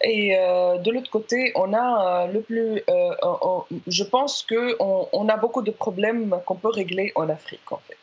Et 0.02 0.36
euh, 0.36 0.78
de 0.78 0.92
l'autre 0.92 1.10
côté, 1.10 1.52
on 1.56 1.74
a 1.74 2.26
euh, 2.26 2.32
le 2.32 2.42
plus. 2.42 2.84
Euh, 2.90 3.12
je 3.88 4.04
pense 4.04 4.46
qu'on 4.48 5.10
on 5.12 5.30
a 5.30 5.38
beaucoup 5.38 5.64
de 5.64 5.72
problèmes 5.72 6.40
qu'on 6.46 6.56
peut 6.56 6.70
régler 6.70 7.12
en 7.16 7.30
Afrique, 7.30 7.72
en 7.72 7.82
fait. 7.88 7.98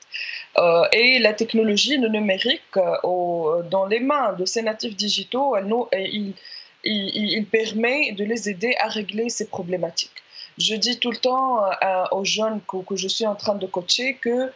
et 0.93 1.19
la 1.21 1.35
technologie, 1.35 1.97
le 1.97 2.09
numérique, 2.09 2.75
dans 2.75 3.87
les 3.89 4.01
mains 4.01 4.33
de 4.33 4.45
ces 4.45 4.63
natifs 4.63 4.97
digitaux, 4.97 5.57
il, 6.85 7.47
permet 7.47 8.13
de 8.13 8.25
les 8.25 8.49
aider 8.49 8.75
à 8.81 8.89
régler 8.89 9.29
ces 9.29 9.47
problématiques. 9.47 10.11
Je 10.59 10.75
dis 10.77 10.99
tout 10.99 11.11
le 11.11 11.17
temps 11.17 11.63
aux 12.11 12.25
jeunes 12.25 12.61
que, 12.69 12.97
je 12.97 13.09
suis 13.09 13.27
en 13.27 13.37
train 13.37 13.55
de 13.55 13.67
coacher 13.67 14.15
que 14.15 14.51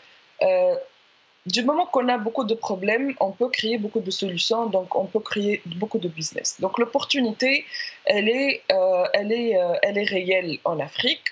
du 1.48 1.64
moment 1.64 1.86
qu'on 1.86 2.08
a 2.08 2.18
beaucoup 2.18 2.44
de 2.44 2.54
problèmes, 2.54 3.14
on 3.20 3.32
peut 3.32 3.48
créer 3.48 3.78
beaucoup 3.78 4.00
de 4.00 4.10
solutions, 4.10 4.66
donc 4.66 4.94
on 4.94 5.06
peut 5.06 5.20
créer 5.20 5.62
beaucoup 5.64 5.98
de 5.98 6.08
business. 6.08 6.56
Donc 6.60 6.78
l'opportunité, 6.78 7.64
elle 8.04 8.28
est, 8.28 8.62
euh, 8.72 9.04
elle 9.14 9.32
euh, 9.32 9.74
elle 9.82 9.98
est 9.98 10.04
réelle 10.04 10.58
en 10.64 10.78
Afrique. 10.78 11.26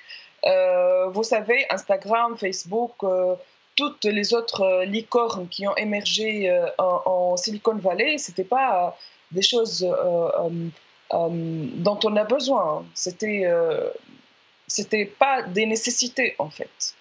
Euh, 0.44 1.08
vous 1.08 1.22
savez, 1.22 1.66
Instagram, 1.70 2.36
Facebook, 2.38 2.94
toutes 3.74 4.04
les 4.04 4.32
autres 4.32 4.84
licornes 4.84 5.48
qui 5.48 5.66
ont 5.68 5.76
émergé 5.76 6.28
en, 6.78 7.36
Silicon 7.36 7.76
Valley, 7.76 8.16
c'était 8.18 8.50
pas 8.58 8.96
des 9.32 9.42
choses 9.42 9.86
dont 11.10 12.00
on 12.08 12.16
a 12.16 12.24
besoin. 12.24 12.86
C'était, 12.94 13.44
c'était 14.66 15.04
pas 15.04 15.42
des 15.42 15.66
nécessités 15.66 16.36
en 16.38 16.48
fait. 16.48 16.94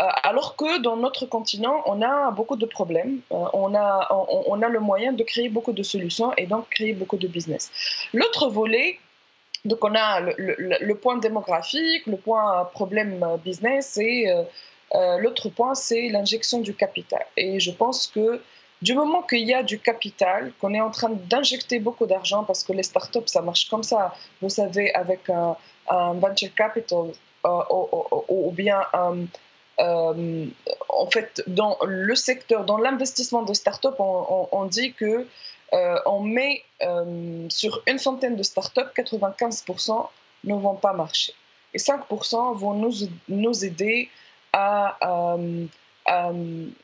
Euh, 0.00 0.04
alors 0.22 0.56
que 0.56 0.80
dans 0.80 0.96
notre 0.96 1.26
continent, 1.26 1.82
on 1.84 2.00
a 2.00 2.30
beaucoup 2.30 2.56
de 2.56 2.64
problèmes, 2.64 3.20
euh, 3.32 3.44
on, 3.52 3.74
a, 3.74 4.08
on, 4.10 4.62
a 4.62 4.68
le 4.68 4.80
moyen 4.80 5.12
de 5.12 5.22
créer 5.22 5.48
beaucoup 5.48 5.72
de 5.72 5.82
solutions 5.82 6.32
et 6.36 6.46
donc 6.46 6.68
créer 6.70 6.94
beaucoup 6.94 7.18
de 7.18 7.28
business. 7.28 7.70
L'autre 8.14 8.48
volet, 8.48 8.98
donc 9.66 9.84
on 9.84 9.94
a 9.94 10.20
le, 10.20 10.94
point 10.94 11.18
démographique, 11.18 12.06
le 12.06 12.16
point 12.16 12.64
problème 12.72 13.26
business 13.44 13.98
et 13.98 14.26
euh, 14.94 15.18
l'autre 15.18 15.50
point 15.50 15.74
c'est 15.74 16.08
l'injection 16.08 16.60
du 16.60 16.74
capital. 16.74 17.26
Et 17.36 17.60
je 17.60 17.70
pense 17.70 18.06
que 18.06 18.40
du 18.80 18.94
moment 18.94 19.20
qu'il 19.22 19.46
y 19.46 19.52
a 19.52 19.62
du 19.62 19.78
capital, 19.78 20.52
qu'on 20.60 20.72
est 20.72 20.80
en 20.80 20.90
train 20.90 21.10
d'injecter 21.10 21.78
beaucoup 21.78 22.06
d'argent, 22.06 22.44
parce 22.44 22.64
que 22.64 22.72
les 22.72 22.82
startups, 22.82 23.26
ça 23.26 23.42
marche 23.42 23.68
comme 23.68 23.82
ça, 23.82 24.14
vous 24.40 24.48
savez, 24.48 24.94
avec 24.94 25.28
un, 25.28 25.56
venture 26.14 26.54
capital 26.54 27.12
ou, 27.44 28.50
bien 28.52 28.80
un 28.94 29.26
euh, 29.80 30.46
en 30.88 31.10
fait, 31.10 31.42
dans 31.46 31.78
le 31.84 32.14
secteur, 32.14 32.64
dans 32.64 32.78
l'investissement 32.78 33.42
de 33.42 33.54
start-up, 33.54 33.94
on, 33.98 34.66
dit 34.66 34.92
que 34.92 35.26
euh, 35.72 35.98
on 36.06 36.20
met 36.20 36.62
euh, 36.82 37.46
sur 37.48 37.82
une 37.86 37.98
centaine 37.98 38.36
de 38.36 38.42
start-up, 38.42 38.92
95% 38.94 40.08
ne 40.44 40.54
vont 40.54 40.74
pas 40.74 40.92
marcher. 40.92 41.32
Et 41.72 41.78
5% 41.78 42.56
vont 42.56 42.74
nous, 42.74 42.92
nous 43.28 43.64
aider 43.64 44.10
à, 44.52 44.98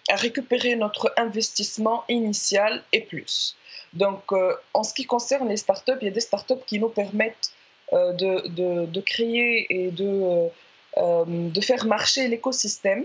récupérer 0.09 0.77
notre 0.77 1.13
investissement 1.17 2.05
initial 2.09 2.83
et 2.93 3.01
plus. 3.01 3.57
Donc, 3.93 4.33
en 4.73 4.83
ce 4.85 4.95
qui 4.95 5.05
concerne 5.05 5.49
les 5.49 5.57
start-up, 5.57 5.99
il 6.01 6.05
y 6.05 6.09
a 6.09 6.13
des 6.13 6.21
start-up 6.21 6.63
qui 6.67 6.79
nous 6.79 6.89
permettent 6.89 7.51
de, 7.93 8.85
de, 8.87 9.01
créer 9.01 9.67
et 9.69 9.91
de 9.91 10.49
de 10.97 11.61
faire 11.61 11.85
marcher 11.87 12.29
l'écosystème, 12.29 13.05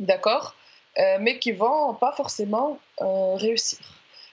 d'accord, 0.00 0.54
euh, 0.98 1.18
mais 1.20 1.38
qui 1.38 1.52
vont 1.52 1.94
pas 1.94 2.12
forcément 2.12 2.78
euh, 3.00 3.34
réussir. 3.34 3.78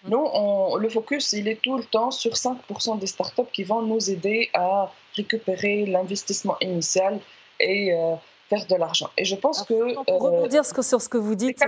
Mm. 0.04 0.10
Nous, 0.10 0.78
le 0.78 0.90
focus, 0.90 1.34
il 1.34 1.48
est 1.48 1.62
tout 1.62 1.78
le 1.78 1.84
temps 1.84 2.12
sur 2.12 2.34
5% 2.34 3.00
des 3.00 3.08
startups 3.08 3.52
qui 3.54 3.64
vont 3.64 3.82
nous 3.82 4.10
aider 4.10 4.50
à 4.54 4.92
récupérer 5.16 5.86
l'investissement 5.86 6.58
initial 6.62 7.20
et 7.60 7.94
faire 8.50 8.66
de 8.66 8.76
l'argent. 8.76 9.10
Et 9.18 9.26
je 9.26 9.36
pense 9.36 9.62
que... 9.64 9.94
Pour 10.04 10.22
rebondir 10.22 10.66
sur 10.66 10.84
ce 10.84 11.08
que 11.08 11.18
vous 11.18 11.36
dites, 11.36 11.64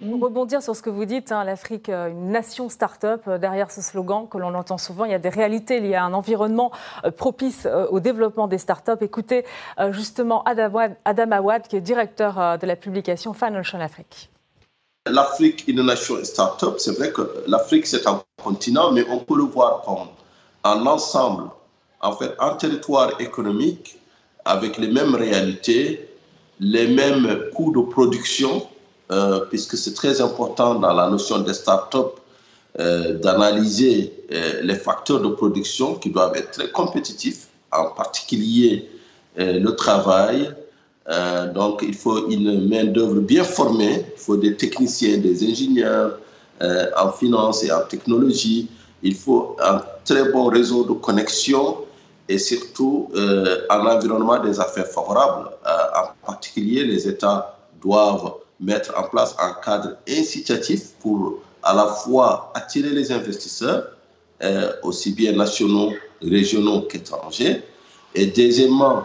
pour 0.00 0.20
rebondir 0.20 0.62
sur 0.62 0.74
ce 0.74 0.82
que 0.82 0.90
vous 0.90 1.04
dites, 1.04 1.30
hein, 1.30 1.44
l'Afrique, 1.44 1.88
euh, 1.88 2.08
une 2.08 2.30
nation 2.30 2.68
start-up, 2.68 3.22
euh, 3.28 3.38
derrière 3.38 3.70
ce 3.70 3.82
slogan 3.82 4.26
que 4.30 4.38
l'on 4.38 4.54
entend 4.54 4.78
souvent, 4.78 5.04
il 5.04 5.10
y 5.10 5.14
a 5.14 5.18
des 5.18 5.28
réalités 5.28 5.80
liées 5.80 5.94
à 5.94 6.04
un 6.04 6.14
environnement 6.14 6.72
euh, 7.04 7.10
propice 7.10 7.68
au 7.90 8.00
développement 8.00 8.48
des 8.48 8.58
start-up. 8.58 9.02
Écoutez 9.02 9.44
justement 9.90 10.42
Adam 10.44 11.30
Awad, 11.32 11.68
qui 11.68 11.76
est 11.76 11.80
directeur 11.80 12.58
de 12.58 12.66
la 12.66 12.76
publication 12.76 13.32
Financial 13.34 13.80
Afrique. 13.82 14.30
l'Afrique, 15.06 15.64
une 15.68 15.82
nation 15.82 16.22
start-up, 16.24 16.76
c'est 16.78 16.96
vrai 16.96 17.12
que 17.12 17.44
l'Afrique, 17.46 17.86
c'est 17.86 18.06
un 18.06 18.22
continent, 18.42 18.92
mais 18.92 19.04
on 19.10 19.18
peut 19.18 19.36
le 19.36 19.44
voir 19.44 19.82
comme 19.82 20.08
un 20.64 20.86
ensemble, 20.86 21.50
en 22.00 22.12
fait, 22.12 22.32
un 22.38 22.54
territoire 22.54 23.20
économique 23.20 23.98
avec 24.44 24.78
les 24.78 24.88
mêmes 24.88 25.14
réalités, 25.14 26.08
les 26.60 26.88
mêmes 26.88 27.44
coûts 27.54 27.72
de 27.72 27.90
production, 27.90 28.66
euh, 29.10 29.40
puisque 29.48 29.76
c'est 29.76 29.94
très 29.94 30.20
important 30.20 30.76
dans 30.76 30.92
la 30.92 31.10
notion 31.10 31.40
des 31.40 31.54
start-up 31.54 32.20
euh, 32.78 33.18
d'analyser 33.18 34.12
euh, 34.30 34.60
les 34.62 34.76
facteurs 34.76 35.20
de 35.20 35.28
production 35.30 35.96
qui 35.96 36.10
doivent 36.10 36.36
être 36.36 36.52
très 36.52 36.70
compétitifs, 36.70 37.48
en 37.72 37.86
particulier 37.86 38.88
le 39.36 39.70
travail. 39.70 40.52
donc, 41.54 41.82
il 41.82 41.94
faut 41.94 42.28
une 42.28 42.68
main-d'œuvre 42.68 43.20
bien 43.20 43.44
formée, 43.44 44.04
il 44.16 44.20
faut 44.20 44.36
des 44.36 44.56
techniciens, 44.56 45.18
des 45.18 45.48
ingénieurs 45.48 46.18
en 46.60 47.12
finance 47.12 47.62
et 47.62 47.70
en 47.70 47.82
technologie, 47.82 48.68
il 49.02 49.14
faut 49.14 49.56
un 49.62 49.80
très 50.04 50.30
bon 50.32 50.46
réseau 50.46 50.84
de 50.84 50.94
connexion 50.94 51.76
et 52.28 52.38
surtout 52.38 53.08
un 53.70 53.86
environnement 53.86 54.40
des 54.40 54.58
affaires 54.58 54.88
favorable. 54.88 55.50
en 55.64 56.26
particulier, 56.26 56.84
les 56.84 57.08
États 57.08 57.56
doivent 57.80 58.39
mettre 58.60 58.92
en 58.96 59.04
place 59.04 59.34
un 59.38 59.54
cadre 59.64 59.96
incitatif 60.08 60.92
pour 61.00 61.40
à 61.62 61.74
la 61.74 61.86
fois 61.86 62.52
attirer 62.54 62.90
les 62.90 63.12
investisseurs, 63.12 63.88
euh, 64.42 64.72
aussi 64.82 65.12
bien 65.12 65.32
nationaux, 65.32 65.92
régionaux 66.22 66.82
qu'étrangers, 66.82 67.62
et 68.14 68.26
deuxièmement, 68.26 69.04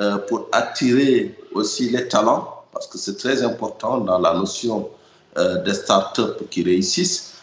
euh, 0.00 0.18
pour 0.18 0.46
attirer 0.52 1.36
aussi 1.52 1.90
les 1.90 2.06
talents, 2.08 2.62
parce 2.72 2.86
que 2.86 2.98
c'est 2.98 3.16
très 3.16 3.42
important 3.42 3.98
dans 3.98 4.18
la 4.18 4.34
notion 4.34 4.88
euh, 5.36 5.62
des 5.64 5.74
startups 5.74 6.44
qui 6.50 6.62
réussissent. 6.62 7.34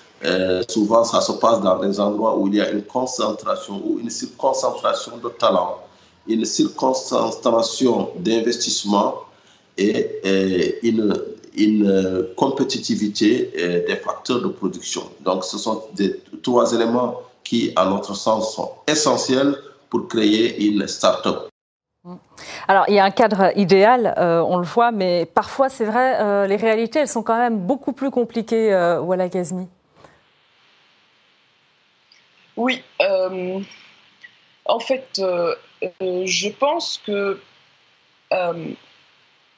souvent, 0.70 1.04
ça 1.04 1.22
se 1.22 1.34
passe 1.34 1.62
dans 1.62 1.78
des 1.78 2.00
endroits 2.00 2.36
où 2.38 2.48
il 2.48 2.56
y 2.56 2.62
a 2.62 2.72
une 2.72 2.82
concentration 2.84 3.80
ou 3.86 4.00
une 4.00 4.10
surconcentration 4.10 5.18
de 5.18 5.30
talents, 5.30 5.78
une 6.26 6.46
surconcentration 6.46 8.10
d'investissement 8.18 9.16
et, 9.78 10.20
et 10.24 10.88
une 10.88 11.14
une 11.58 11.88
euh, 11.88 12.34
compétitivité 12.36 13.52
euh, 13.58 13.86
des 13.86 13.96
facteurs 13.96 14.42
de 14.42 14.48
production. 14.48 15.04
Donc, 15.22 15.44
ce 15.44 15.58
sont 15.58 15.84
des 15.94 16.20
trois 16.44 16.74
éléments 16.74 17.22
qui, 17.44 17.72
à 17.76 17.86
notre 17.86 18.16
sens, 18.16 18.56
sont 18.56 18.72
essentiels 18.88 19.56
pour 19.90 20.08
créer 20.08 20.66
une 20.66 20.88
start-up. 20.88 21.50
Alors, 22.68 22.86
il 22.88 22.96
y 22.96 23.00
a 23.00 23.06
un 23.06 23.12
cadre 23.12 23.52
idéal, 23.58 24.14
euh, 24.18 24.40
on 24.42 24.58
le 24.58 24.66
voit, 24.66 24.92
mais 24.92 25.26
parfois, 25.26 25.70
c'est 25.70 25.86
vrai, 25.86 26.48
les 26.48 26.56
réalités, 26.56 27.00
elles 27.00 27.08
sont 27.08 27.24
quand 27.24 27.38
même 27.38 27.58
beaucoup 27.58 27.94
plus 27.94 28.12
compliquées, 28.12 28.74
euh, 28.74 29.00
Walla 29.00 29.30
Kazmi. 29.30 29.68
Oui. 32.58 32.82
en 34.66 34.80
fait, 34.80 35.22
je 36.00 36.50
pense 36.50 37.02
que 37.06 37.40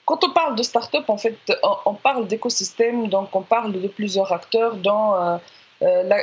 quand 0.07 0.23
on 0.23 0.29
parle 0.29 0.55
de 0.55 0.63
start-up, 0.63 1.03
en 1.09 1.17
fait, 1.17 1.37
on, 1.85 1.93
parle 1.93 2.27
d'écosystème, 2.27 3.09
donc 3.09 3.35
on 3.35 3.41
parle 3.41 3.73
de 3.73 3.87
plusieurs 3.89 4.31
acteurs 4.31 4.77
dans, 4.77 5.07
euh, 5.15 5.37
euh, 5.81 6.21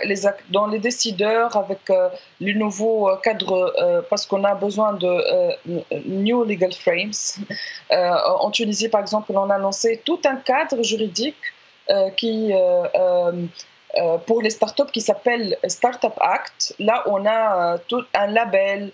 les, 0.73 0.79
décideurs 0.79 1.55
avec 1.55 1.91
euh, 1.91 2.09
les 2.41 2.55
nouveaux 2.55 3.11
cadres, 3.23 4.03
parce 4.09 4.25
qu'on 4.25 4.43
a 4.43 4.55
besoin 4.55 4.95
de 4.95 5.13
new 6.09 6.45
legal 6.45 6.73
frames. 6.73 7.21
en 8.47 8.51
Tunisie, 8.51 8.89
par 8.89 9.03
exemple, 9.03 9.33
on 9.35 9.51
a 9.51 9.59
lancé 9.59 10.01
tout 10.03 10.21
un 10.25 10.37
cadre 10.37 10.83
juridique 10.83 11.45
qui 12.17 12.55
pour 14.27 14.41
les 14.41 14.51
startups 14.51 14.93
qui 14.95 15.03
s'appelle 15.03 15.59
Startup 15.69 16.17
Act. 16.21 16.75
Là, 16.79 17.05
on 17.07 17.27
a 17.27 17.77
tout 17.87 18.05
un 18.15 18.29
label 18.29 18.93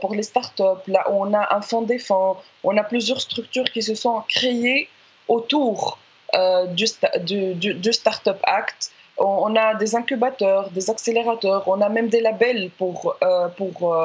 pour 0.00 0.14
les 0.14 0.22
startups. 0.22 0.84
Là, 0.88 1.04
on 1.10 1.32
a 1.34 1.54
un 1.54 1.60
fonds 1.60 1.82
des 1.82 1.98
fonds, 1.98 2.36
on 2.64 2.76
a 2.76 2.82
plusieurs 2.82 3.20
structures 3.20 3.64
qui 3.64 3.82
se 3.82 3.94
sont 3.94 4.22
créées 4.28 4.88
autour 5.28 5.98
euh, 6.34 6.66
du, 6.66 7.92
Startup 7.92 8.36
Act. 8.42 8.90
On, 9.18 9.56
a 9.56 9.74
des 9.74 9.94
incubateurs, 9.94 10.70
des 10.70 10.90
accélérateurs, 10.90 11.66
on 11.66 11.80
a 11.80 11.88
même 11.88 12.08
des 12.08 12.20
labels 12.20 12.70
pour, 12.78 13.16
euh, 13.22 13.48
pour 13.48 13.96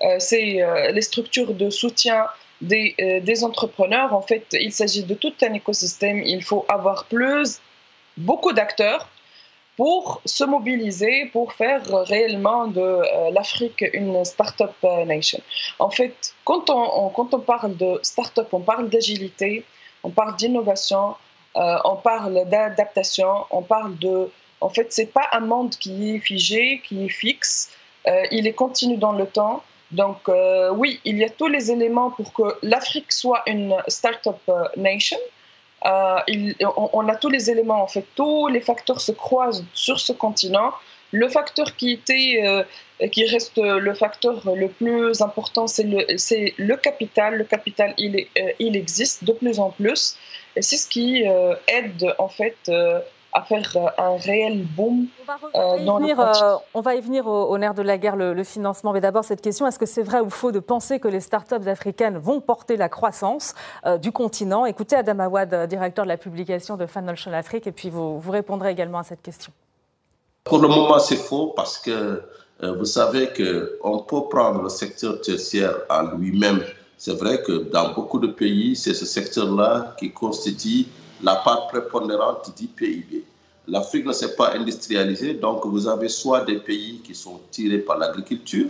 les 0.00 1.02
structures 1.02 1.54
de 1.54 1.70
soutien 1.70 2.26
des, 2.60 2.94
des, 3.22 3.44
entrepreneurs. 3.44 4.14
En 4.14 4.22
fait, 4.22 4.46
il 4.52 4.72
s'agit 4.72 5.04
de 5.04 5.14
tout 5.14 5.34
un 5.42 5.52
écosystème. 5.52 6.22
Il 6.22 6.42
faut 6.42 6.64
avoir 6.68 7.04
plus, 7.04 7.60
beaucoup 8.16 8.52
d'acteurs 8.52 9.08
pour 9.76 10.22
se 10.24 10.44
mobiliser, 10.44 11.26
pour 11.26 11.52
faire 11.52 11.82
réellement 12.06 12.66
de 12.66 12.80
euh, 12.80 13.30
l'Afrique 13.30 13.84
une 13.92 14.24
start-up 14.24 14.74
euh, 14.84 15.04
nation. 15.04 15.40
En 15.78 15.90
fait, 15.90 16.34
quand 16.44 16.70
on, 16.70 17.10
quand 17.10 17.34
on 17.34 17.40
parle 17.40 17.76
de 17.76 17.98
start-up, 18.02 18.48
on 18.52 18.60
parle 18.60 18.88
d'agilité, 18.88 19.64
on 20.02 20.10
parle 20.10 20.34
d'innovation, 20.36 21.14
euh, 21.56 21.76
on 21.84 21.96
parle 21.96 22.48
d'adaptation, 22.48 23.44
on 23.50 23.62
parle 23.62 23.98
de... 23.98 24.30
En 24.62 24.70
fait, 24.70 24.90
c'est 24.90 25.12
pas 25.12 25.28
un 25.32 25.40
monde 25.40 25.70
qui 25.76 26.14
est 26.14 26.18
figé, 26.20 26.80
qui 26.86 27.04
est 27.04 27.10
fixe, 27.10 27.70
il 28.30 28.46
est 28.46 28.54
continu 28.54 28.96
dans 28.96 29.12
le 29.12 29.26
temps. 29.26 29.62
Donc 29.90 30.30
oui, 30.72 31.00
il 31.04 31.18
y 31.18 31.24
a 31.24 31.28
tous 31.28 31.48
les 31.48 31.70
éléments 31.70 32.10
pour 32.10 32.32
que 32.32 32.56
l'Afrique 32.62 33.12
soit 33.12 33.42
une 33.46 33.76
start-up 33.88 34.40
nation, 34.76 35.18
euh, 35.86 36.18
on, 36.92 37.08
a 37.08 37.16
tous 37.16 37.28
les 37.28 37.50
éléments, 37.50 37.82
en 37.82 37.86
fait, 37.86 38.04
tous 38.14 38.48
les 38.48 38.60
facteurs 38.60 39.00
se 39.00 39.12
croisent 39.12 39.64
sur 39.72 40.00
ce 40.00 40.12
continent. 40.12 40.72
Le 41.12 41.28
facteur 41.28 41.76
qui 41.76 41.92
était, 41.92 42.42
euh, 42.44 43.08
qui 43.08 43.24
reste 43.26 43.58
le 43.58 43.94
facteur 43.94 44.42
le 44.54 44.68
plus 44.68 45.20
important, 45.22 45.66
c'est 45.66 45.84
le, 45.84 46.04
le, 46.58 46.76
capital. 46.76 47.36
Le 47.36 47.44
capital, 47.44 47.94
il, 47.98 48.16
euh, 48.16 48.52
il 48.58 48.76
existe 48.76 49.22
de 49.24 49.32
plus 49.32 49.60
en 49.60 49.70
plus, 49.70 50.16
et 50.56 50.62
c'est 50.62 50.76
ce 50.76 50.88
qui 50.88 51.24
aide 51.68 52.14
en 52.18 52.28
fait 52.28 52.56
à 53.36 53.42
faire 53.42 53.70
euh, 53.76 53.88
un 53.98 54.16
réel 54.16 54.64
boom 54.64 55.08
on 55.20 55.26
va, 55.26 55.38
euh, 55.54 56.14
euh, 56.18 56.56
on 56.72 56.80
va 56.80 56.94
y 56.94 57.00
venir 57.02 57.26
au, 57.26 57.58
nerf 57.58 57.74
de 57.74 57.82
la 57.82 57.98
guerre, 57.98 58.16
le, 58.16 58.42
financement. 58.44 58.92
Mais 58.92 59.02
d'abord, 59.02 59.24
cette 59.24 59.42
question, 59.42 59.66
est-ce 59.66 59.78
que 59.78 59.84
c'est 59.84 60.02
vrai 60.02 60.20
ou 60.20 60.30
faux 60.30 60.52
de 60.52 60.58
penser 60.58 61.00
que 61.00 61.08
les 61.08 61.20
startups 61.20 61.66
africaines 61.66 62.16
vont 62.16 62.40
porter 62.40 62.76
la 62.76 62.88
croissance 62.88 63.54
du 64.00 64.10
continent? 64.10 64.64
Écoutez 64.64 64.96
Adam 64.96 65.18
Awad, 65.18 65.68
directeur 65.68 66.04
de 66.06 66.08
la 66.08 66.16
publication 66.16 66.76
de 66.76 66.86
Financial 66.86 67.34
Afrique, 67.34 67.66
et 67.66 67.72
puis 67.72 67.90
vous, 67.90 68.18
vous 68.18 68.30
répondrez 68.30 68.70
également 68.70 68.98
à 68.98 69.02
cette 69.02 69.22
question. 69.22 69.52
Pour 70.44 70.58
le 70.58 70.68
moment, 70.68 70.98
c'est 70.98 71.16
faux 71.16 71.52
parce 71.54 71.78
que 71.78 72.22
vous 72.62 72.84
savez 72.84 73.28
qu'on 73.36 73.98
peut 73.98 74.28
prendre 74.30 74.62
le 74.62 74.68
secteur 74.70 75.20
tertiaire 75.20 75.74
à 75.90 76.04
lui-même. 76.16 76.62
C'est 76.96 77.18
vrai 77.18 77.42
que 77.42 77.70
dans 77.70 77.92
beaucoup 77.92 78.18
de 78.18 78.28
pays, 78.28 78.76
c'est 78.76 78.94
ce 78.94 79.04
secteur-là 79.04 79.94
qui 79.98 80.12
constitue 80.12 80.86
la 81.22 81.36
part 81.36 81.68
prépondérante 81.68 82.52
du 82.56 82.66
PIB. 82.66 83.24
L'Afrique 83.68 84.06
ne 84.06 84.12
s'est 84.12 84.36
pas 84.36 84.54
industrialisée, 84.54 85.34
donc 85.34 85.66
vous 85.66 85.88
avez 85.88 86.08
soit 86.08 86.44
des 86.44 86.58
pays 86.58 87.00
qui 87.04 87.14
sont 87.14 87.40
tirés 87.50 87.78
par 87.78 87.98
l'agriculture, 87.98 88.68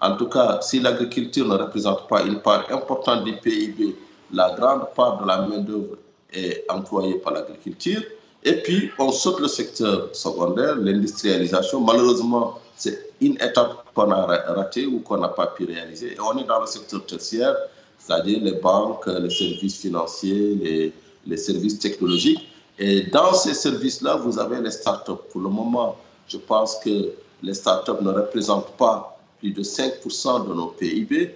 en 0.00 0.16
tout 0.16 0.28
cas, 0.28 0.60
si 0.62 0.80
l'agriculture 0.80 1.46
ne 1.46 1.56
représente 1.56 2.08
pas 2.08 2.22
une 2.22 2.40
part 2.40 2.64
importante 2.72 3.24
du 3.24 3.36
PIB, 3.36 3.94
la 4.32 4.54
grande 4.58 4.86
part 4.96 5.20
de 5.20 5.26
la 5.26 5.42
main-d'œuvre 5.42 5.98
est 6.32 6.64
employée 6.70 7.16
par 7.16 7.34
l'agriculture. 7.34 8.00
Et 8.42 8.54
puis, 8.62 8.90
on 8.98 9.12
saute 9.12 9.40
le 9.40 9.48
secteur 9.48 10.08
secondaire, 10.14 10.76
l'industrialisation. 10.76 11.80
Malheureusement, 11.80 12.58
c'est 12.76 13.10
une 13.20 13.34
étape 13.34 13.84
qu'on 13.94 14.10
a 14.10 14.24
ratée 14.54 14.86
ou 14.86 15.00
qu'on 15.00 15.18
n'a 15.18 15.28
pas 15.28 15.48
pu 15.48 15.66
réaliser. 15.66 16.14
Et 16.14 16.20
on 16.20 16.38
est 16.38 16.44
dans 16.44 16.60
le 16.60 16.66
secteur 16.66 17.04
tertiaire, 17.04 17.54
c'est-à-dire 17.98 18.38
les 18.40 18.52
banques, 18.52 19.06
les 19.06 19.28
services 19.28 19.82
financiers, 19.82 20.54
les, 20.54 20.92
les 21.26 21.36
services 21.36 21.78
technologiques. 21.78 22.48
Et 22.78 23.02
dans 23.02 23.34
ces 23.34 23.54
services-là, 23.54 24.16
vous 24.16 24.38
avez 24.38 24.60
les 24.60 24.70
startups. 24.70 25.22
Pour 25.30 25.40
le 25.40 25.48
moment, 25.48 25.96
je 26.28 26.38
pense 26.38 26.76
que 26.76 27.12
les 27.42 27.54
startups 27.54 28.02
ne 28.02 28.10
représentent 28.10 28.76
pas 28.76 29.18
plus 29.38 29.50
de 29.52 29.62
5% 29.62 30.48
de 30.48 30.54
nos 30.54 30.68
PIB. 30.68 31.34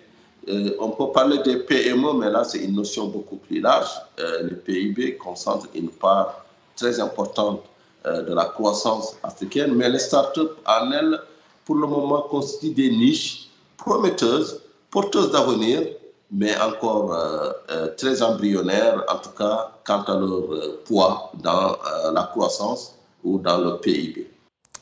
Euh, 0.49 0.77
on 0.79 0.90
peut 0.90 1.11
parler 1.12 1.38
des 1.38 1.57
PME, 1.57 2.14
mais 2.18 2.31
là, 2.31 2.44
c'est 2.44 2.59
une 2.59 2.75
notion 2.75 3.09
beaucoup 3.09 3.37
plus 3.37 3.61
large. 3.61 3.88
Euh, 4.18 4.42
le 4.42 4.57
PIB 4.57 5.16
concentre 5.16 5.66
une 5.75 5.88
part 5.88 6.44
très 6.77 7.01
importante 7.01 7.62
euh, 8.07 8.23
de 8.23 8.35
la 8.35 8.44
croissance 8.47 9.16
africaine, 9.23 9.75
mais 9.75 9.88
les 9.88 9.99
startups 9.99 10.55
en 10.66 10.92
elles, 10.92 11.18
pour 11.64 11.77
le 11.77 11.87
moment, 11.87 12.23
constituent 12.23 12.75
des 12.75 12.90
niches 12.90 13.49
prometteuses, 13.79 14.61
porteuses 14.90 15.31
d'avenir, 15.31 15.81
mais 16.31 16.57
encore 16.59 17.13
euh, 17.15 17.53
euh, 17.71 17.89
très 17.97 18.23
embryonnaires, 18.23 19.05
en 19.09 19.19
tout 19.19 19.31
cas 19.31 19.71
quant 19.85 20.03
à 20.03 20.15
leur 20.15 20.53
euh, 20.53 20.83
poids 20.87 21.33
dans 21.35 21.77
la 22.13 22.23
croissance 22.33 22.99
ou 23.23 23.39
dans 23.39 23.59
le 23.59 23.79
PIB. 23.79 24.27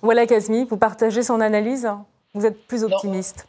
Voilà, 0.01 0.27
Kazmi, 0.27 0.65
vous 0.65 0.77
partagez 0.77 1.23
son 1.23 1.41
analyse? 1.41 1.89
Vous 2.35 2.45
êtes 2.45 2.67
plus 2.67 2.83
optimiste 2.83 3.47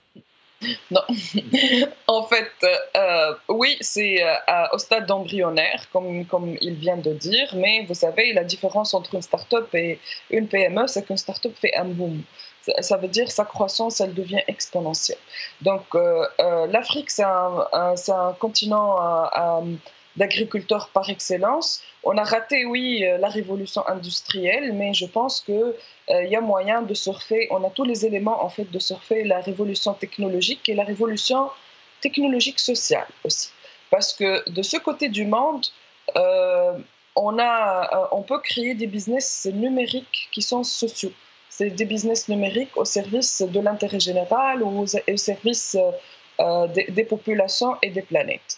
Non. 0.92 1.02
en 2.08 2.24
fait, 2.24 2.52
euh, 2.96 3.34
oui, 3.50 3.78
c'est 3.82 4.24
euh, 4.24 4.36
au 4.74 4.78
stade 4.78 5.10
embryonnaire, 5.10 5.88
comme, 5.92 6.26
comme 6.26 6.56
il 6.62 6.76
vient 6.76 6.98
de 6.98 7.14
dire, 7.14 7.54
mais 7.56 7.86
vous 7.88 7.94
savez, 7.94 8.34
la 8.34 8.44
différence 8.44 8.94
entre 8.94 9.16
une 9.16 9.22
start-up 9.22 9.74
et 9.74 10.00
une 10.30 10.48
PME, 10.48 10.88
c'est 10.88 11.06
qu'une 11.06 11.18
start-up 11.18 11.54
fait 11.60 11.76
un 11.76 11.86
boom. 11.86 12.22
Ça, 12.80 12.98
veut 12.98 13.08
dire 13.08 13.32
sa 13.32 13.46
croissance, 13.46 14.00
elle 14.00 14.14
devient 14.14 14.42
exponentielle. 14.48 15.18
Donc, 15.62 15.84
euh, 15.96 16.26
l'Afrique, 16.68 17.10
c'est 17.10 17.24
un, 17.24 18.36
continent 18.40 19.30
d'agriculteurs 20.16 20.90
par 20.90 21.10
excellence. 21.10 21.82
On 22.04 22.18
a 22.18 22.24
raté, 22.24 22.66
oui, 22.66 23.04
la 23.20 23.30
révolution 23.30 23.88
industrielle, 23.88 24.74
mais 24.74 24.94
je 24.94 25.06
pense 25.06 25.42
que 25.42 25.76
il 26.10 26.16
euh, 26.16 26.24
y 26.26 26.36
a 26.36 26.42
moyen 26.42 26.82
de 26.82 26.94
surfer, 26.94 27.48
on 27.52 27.64
a 27.64 27.70
tous 27.70 27.86
les 27.86 28.06
éléments 28.06 28.44
en 28.44 28.50
fait 28.50 28.70
de 28.70 28.80
surfer 28.80 29.24
la 29.24 29.40
révolution 29.40 29.94
technologique 29.94 30.68
et 30.68 30.76
la 30.76 30.84
révolution 30.84 31.50
technologique 32.02 32.60
sociale 32.60 33.08
aussi. 33.24 33.50
Parce 33.90 34.14
que 34.14 34.50
de 34.50 34.62
ce 34.62 34.78
côté 34.78 35.08
du 35.08 35.26
monde, 35.26 35.66
euh, 36.18 36.78
on, 37.16 37.40
a, 37.40 37.90
euh, 37.96 38.08
on 38.12 38.22
peut 38.22 38.40
créer 38.40 38.74
des 38.74 38.88
business 38.88 39.48
numériques 39.54 40.28
qui 40.32 40.42
sont 40.42 40.64
sociaux. 40.64 41.14
C'est 41.56 41.70
des 41.70 41.86
business 41.86 42.28
numériques 42.30 42.76
au 42.76 42.86
service 42.86 43.42
de 43.56 43.60
l'intérêt 43.60 44.00
général 44.00 44.64
ou 44.64 44.70
au 44.82 45.18
service 45.18 45.78
des, 46.76 46.86
des, 46.98 47.06
populations 47.14 47.74
et 47.84 47.90
des 47.98 48.02
planètes. 48.02 48.54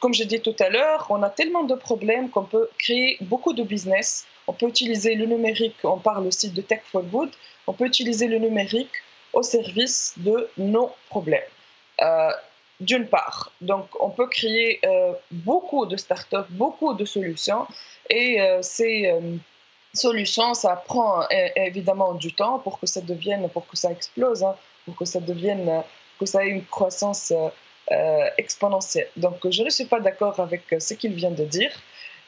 comme 0.00 0.14
j'ai 0.18 0.28
dit 0.32 0.40
tout 0.40 0.58
à 0.66 0.68
l'heure, 0.68 1.06
on 1.10 1.22
a 1.22 1.30
tellement 1.30 1.64
de 1.64 1.76
problèmes 1.88 2.30
qu'on 2.30 2.44
peut 2.54 2.68
créer 2.78 3.16
beaucoup 3.32 3.52
de 3.52 3.64
business 3.74 4.26
on 4.46 4.52
peut 4.52 4.66
utiliser 4.66 5.14
le 5.14 5.26
numérique, 5.26 5.76
on 5.84 5.98
parle 5.98 6.26
aussi 6.26 6.50
de 6.50 6.60
Tech 6.60 6.82
for 6.90 7.02
Good, 7.02 7.30
on 7.66 7.72
peut 7.72 7.86
utiliser 7.86 8.26
le 8.26 8.38
numérique 8.38 8.92
au 9.32 9.42
service 9.42 10.14
de 10.16 10.48
nos 10.58 10.90
problèmes. 11.08 11.40
Euh, 12.00 12.30
d'une 12.80 13.06
part, 13.06 13.52
donc 13.60 13.86
on 14.00 14.10
peut 14.10 14.26
créer 14.26 14.80
euh, 14.84 15.12
beaucoup 15.30 15.86
de 15.86 15.96
startups, 15.96 16.50
beaucoup 16.50 16.94
de 16.94 17.04
solutions, 17.04 17.66
et 18.10 18.40
euh, 18.40 18.60
ces 19.92 20.00
solutions, 20.00 20.54
ça 20.54 20.76
prend 20.76 21.26
évidemment 21.56 22.14
du 22.14 22.32
temps 22.32 22.58
pour 22.58 22.78
que 22.80 22.86
ça 22.86 23.00
devienne, 23.00 23.48
pour 23.48 23.66
que 23.66 23.76
ça 23.76 23.90
explose, 23.90 24.42
hein, 24.42 24.56
pour 24.84 24.96
que 24.96 25.04
ça 25.04 25.20
devienne, 25.20 25.82
que 26.18 26.26
ça 26.26 26.44
ait 26.44 26.50
une 26.50 26.64
croissance 26.64 27.32
exponentielle. 28.38 29.08
Donc 29.16 29.48
je 29.50 29.62
ne 29.62 29.70
suis 29.70 29.84
pas 29.86 30.00
d'accord 30.00 30.40
avec 30.40 30.62
ce 30.78 30.94
qu'il 30.94 31.14
vient 31.14 31.30
de 31.30 31.44
dire 31.44 31.72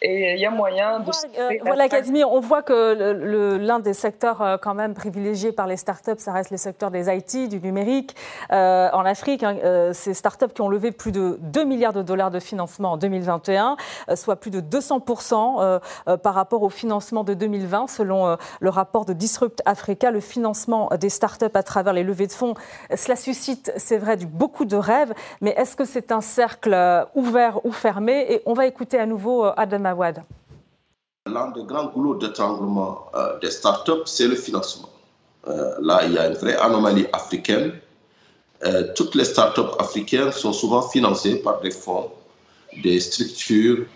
et 0.05 0.35
il 0.35 0.39
y 0.39 0.45
a 0.45 0.51
moyen 0.51 1.01
de... 1.01 1.11
Euh, 1.39 1.51
voilà, 1.65 1.89
Casimir, 1.89 2.31
on 2.31 2.41
voit 2.41 2.63
que 2.63 3.57
l'un 3.57 3.79
des 3.79 3.95
secteurs 3.95 4.43
euh, 4.43 4.57
quand 4.59 4.75
même 4.75 4.93
privilégiés 4.93 5.51
par 5.51 5.67
les 5.67 5.79
startups, 5.79 6.19
ça 6.19 6.33
reste 6.33 6.51
le 6.51 6.59
secteur 6.59 6.91
des 6.91 7.09
IT, 7.09 7.49
du 7.49 7.59
numérique. 7.61 8.15
Euh, 8.53 8.91
en 8.93 9.07
Afrique, 9.07 9.43
hein, 9.43 9.57
ces 9.93 10.13
startups 10.13 10.53
qui 10.55 10.61
ont 10.61 10.69
levé 10.69 10.93
plus 10.93 11.11
de 11.11 11.39
2 11.41 11.65
milliards 11.65 11.95
de 11.95 12.03
dollars 12.03 12.31
de 12.31 12.39
financement 12.39 12.93
en 12.93 12.97
2021, 12.99 13.77
soit 14.15 14.37
plus 14.37 14.51
de 14.51 14.61
200% 14.61 15.81
par 16.19 16.35
rapport 16.35 16.63
au 16.63 16.69
financement 16.69 17.25
de 17.25 17.33
2020, 17.33 17.89
selon 17.89 18.37
le 18.61 18.71
rapport 18.71 19.05
de 19.05 19.13
Disrupt 19.13 19.63
Africa, 19.65 20.11
le 20.11 20.21
financement 20.21 20.91
des 21.01 21.09
startups 21.09 21.47
à 21.55 21.63
travers 21.63 21.93
les 21.93 22.03
levées 22.03 22.27
de 22.27 22.33
fonds. 22.33 22.55
Cela 22.95 23.17
suscite, 23.17 23.73
c'est 23.77 23.99
vrai, 23.99 24.17
du, 24.17 24.27
beaucoup 24.27 24.65
de 24.65 24.77
rêves, 24.77 25.15
mais 25.41 25.55
est-ce 25.57 25.77
que 25.77 25.85
c'est 25.85 26.13
un 26.13 26.21
cercle 26.21 26.77
ouvert 27.15 27.65
ou 27.65 27.73
fermé? 27.73 28.27
Et 28.29 28.43
on 28.47 28.53
va 28.53 28.67
écouter 28.67 28.99
à 28.99 29.07
nouveau 29.07 29.45
Adam 29.57 29.94
L'un 31.27 31.51
des 31.53 31.65
grands 31.65 31.87
goulots 31.87 32.17
d'étranglement 32.17 33.07
euh, 33.15 33.39
des 33.39 33.51
startups, 33.51 34.05
c'est 34.05 34.29
le 34.29 34.35
financement. 34.35 34.91
Euh, 35.49 35.75
là, 35.81 36.03
il 36.05 36.13
y 36.13 36.19
a 36.19 36.27
une 36.27 36.35
vraie 36.35 36.57
anomalie 36.57 37.07
africaine. 37.15 37.73
Euh, 38.65 38.93
toutes 38.95 39.15
les 39.15 39.25
startups 39.25 39.75
africaines 39.79 40.33
sont 40.33 40.53
souvent 40.53 40.83
financées 40.83 41.37
par 41.37 41.61
des 41.61 41.71
fonds, 41.71 42.11
des 42.83 43.01
structures, 43.01 43.87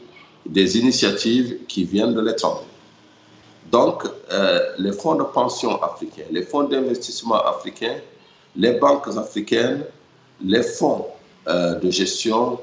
des 0.47 0.79
initiatives 0.79 1.67
qui 1.67 1.85
viennent 1.85 2.15
de 2.15 2.21
l'étranger. 2.23 2.65
Donc, 3.71 4.05
les 4.79 4.93
fonds 4.93 5.17
de 5.17 5.25
pension 5.25 5.83
africains, 5.83 6.25
les 6.31 6.43
fonds 6.43 6.63
d'investissement 6.63 7.43
africains, 7.45 7.99
les 8.57 8.73
banques 8.73 9.09
africaines, 9.09 9.85
les 10.43 10.63
fonds 10.63 11.09
de 11.47 11.91
gestion, 11.91 12.59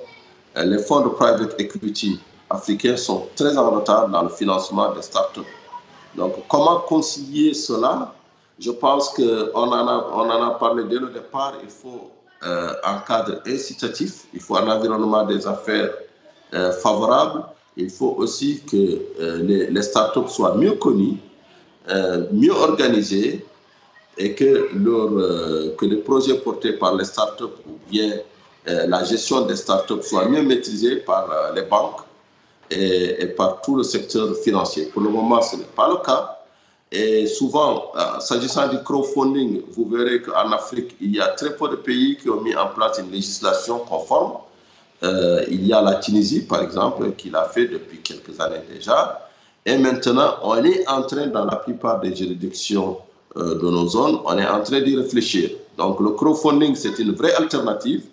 les 0.56 0.80
fonds 0.80 1.02
de 1.02 1.10
private 1.10 1.54
equity 1.60 2.20
africains 2.50 2.98
sont 2.98 3.28
très 3.36 3.58
en 3.58 3.72
retard 3.72 4.10
dans 4.10 4.24
le 4.24 4.30
financement 4.30 4.94
des 4.94 5.02
startups. 5.02 5.42
Donc, 6.16 6.34
comment 6.48 6.80
concilier 6.80 7.54
cela? 7.54 8.14
Je 8.60 8.72
pense 8.72 9.10
qu'on 9.10 9.54
en, 9.54 9.72
a, 9.88 9.94
en 10.14 10.30
a 10.30 10.52
parlé 10.52 10.84
dès 10.86 11.00
le 11.00 11.08
départ. 11.08 11.54
Il 11.62 11.70
faut 11.70 12.12
euh, 12.44 12.74
un 12.84 13.00
cadre 13.00 13.42
incitatif, 13.48 14.26
il 14.34 14.40
faut 14.40 14.56
un 14.56 14.68
environnement 14.68 15.26
des 15.26 15.48
affaires 15.48 15.92
euh, 16.54 16.72
favorable. 16.74 17.44
Il 17.76 17.90
faut 17.90 18.16
aussi 18.18 18.62
que 18.70 19.02
euh, 19.20 19.70
les, 19.70 19.82
startups 19.82 20.30
soient 20.30 20.56
mieux 20.56 20.74
connues, 20.74 21.18
mieux 22.32 22.52
organisées 22.54 23.46
et 24.18 24.34
que, 24.34 24.70
leur, 24.74 25.10
que 25.76 25.86
les 25.86 25.98
projets 25.98 26.36
portés 26.36 26.74
par 26.74 26.96
les 26.96 27.04
startups 27.04 27.58
ou 27.68 27.74
bien 27.90 28.14
la 28.66 29.04
gestion 29.04 29.42
des 29.42 29.56
startups 29.56 30.02
soient 30.02 30.28
mieux 30.28 30.42
maîtrisés 30.42 30.96
par 30.98 31.28
les 31.54 31.64
banques 31.64 32.05
et, 32.72 33.26
par 33.38 33.62
tout 33.62 33.76
le 33.76 33.84
secteur 33.84 34.36
financier. 34.38 34.86
Pour 34.86 35.02
le 35.02 35.10
moment, 35.10 35.42
ce 35.42 35.56
n'est 35.56 35.64
pas 35.64 35.90
le 35.90 35.98
cas. 35.98 36.40
Et 36.92 37.28
souvent, 37.28 37.92
euh, 37.96 38.20
s'agissant 38.20 38.68
du 38.68 38.82
crowdfunding, 38.82 39.64
vous 39.72 39.90
verrez 39.90 40.22
qu'en 40.22 40.52
Afrique, 40.52 40.96
il 41.02 41.16
y 41.16 41.20
a 41.20 41.28
très 41.30 41.56
peu 41.56 41.68
de 41.70 41.76
pays 41.76 42.18
qui 42.18 42.30
ont 42.30 42.42
mis 42.42 42.56
en 42.56 42.68
place 42.68 43.00
une 43.00 43.12
législation 43.12 43.80
conforme. 43.80 44.34
Euh, 45.04 45.44
il 45.50 45.66
y 45.66 45.74
a 45.74 45.82
la 45.82 45.96
Tunisie, 45.96 46.44
par 46.46 46.62
exemple, 46.62 47.12
qui 47.18 47.30
l'a 47.30 47.46
fait 47.46 47.68
depuis 47.68 48.00
quelques 48.00 48.40
années 48.40 48.62
déjà. 48.74 49.30
Et 49.66 49.78
maintenant, 49.78 50.36
on 50.44 50.64
est 50.64 50.88
en 50.88 51.02
train, 51.02 51.28
dans 51.28 51.46
la 51.46 51.58
plupart 51.58 52.00
des 52.00 52.16
juridictions 52.16 53.00
euh, 53.36 53.56
de 53.56 53.70
nos 53.70 53.88
zones, 53.88 54.20
on 54.26 54.38
est 54.38 54.48
en 54.48 54.62
train 54.62 54.80
d'y 54.82 54.96
réfléchir. 54.96 55.50
Donc, 55.78 56.00
le 56.00 56.12
crowdfunding, 56.12 56.76
c'est 56.76 56.98
une 57.00 57.12
vraie 57.12 57.34
alternative. 57.34 58.06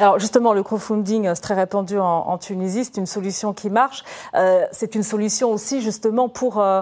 Alors 0.00 0.18
justement, 0.18 0.54
le 0.54 0.62
crowdfunding, 0.62 1.26
euh, 1.26 1.34
c'est 1.34 1.42
très 1.42 1.54
répandu 1.54 1.98
en, 1.98 2.38
Tunisie, 2.38 2.86
c'est 2.86 2.96
une 2.96 3.06
solution 3.06 3.52
qui 3.52 3.68
marche. 3.68 4.02
Euh, 4.34 4.66
c'est 4.72 4.94
une 4.94 5.02
solution 5.02 5.50
aussi 5.50 5.82
justement 5.82 6.30
pour, 6.30 6.58
euh, 6.58 6.80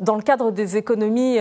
dans 0.00 0.16
le 0.16 0.22
cadre 0.22 0.50
des 0.50 0.76
économies 0.76 1.38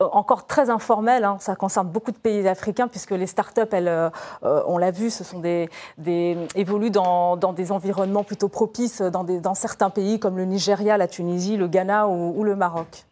encore 0.00 0.46
très 0.46 0.68
informelles. 0.70 1.24
Hein. 1.24 1.36
ça 1.38 1.54
concerne 1.54 1.86
beaucoup 1.88 2.10
de 2.10 2.16
pays 2.16 2.46
africains 2.48 2.88
puisque 2.88 3.12
les 3.12 3.26
startups, 3.26 3.60
elles, 3.72 4.10
on 4.42 4.78
l'a 4.78 4.90
vu, 4.90 5.10
ce 5.10 5.22
sont 5.22 5.38
des, 5.38 5.68
des 5.96 6.36
évoluent 6.56 6.90
dans, 6.90 7.36
des 7.36 7.70
environnements 7.70 8.24
plutôt 8.24 8.48
propices 8.48 9.00
dans, 9.00 9.54
certains 9.54 9.90
pays 9.90 10.18
comme 10.18 10.36
le 10.36 10.44
Nigeria, 10.44 10.96
la 10.96 11.06
Tunisie, 11.08 11.56
le 11.56 11.68
Ghana 11.68 12.08
ou, 12.08 12.42
le 12.42 12.56
Maroc. 12.56 13.04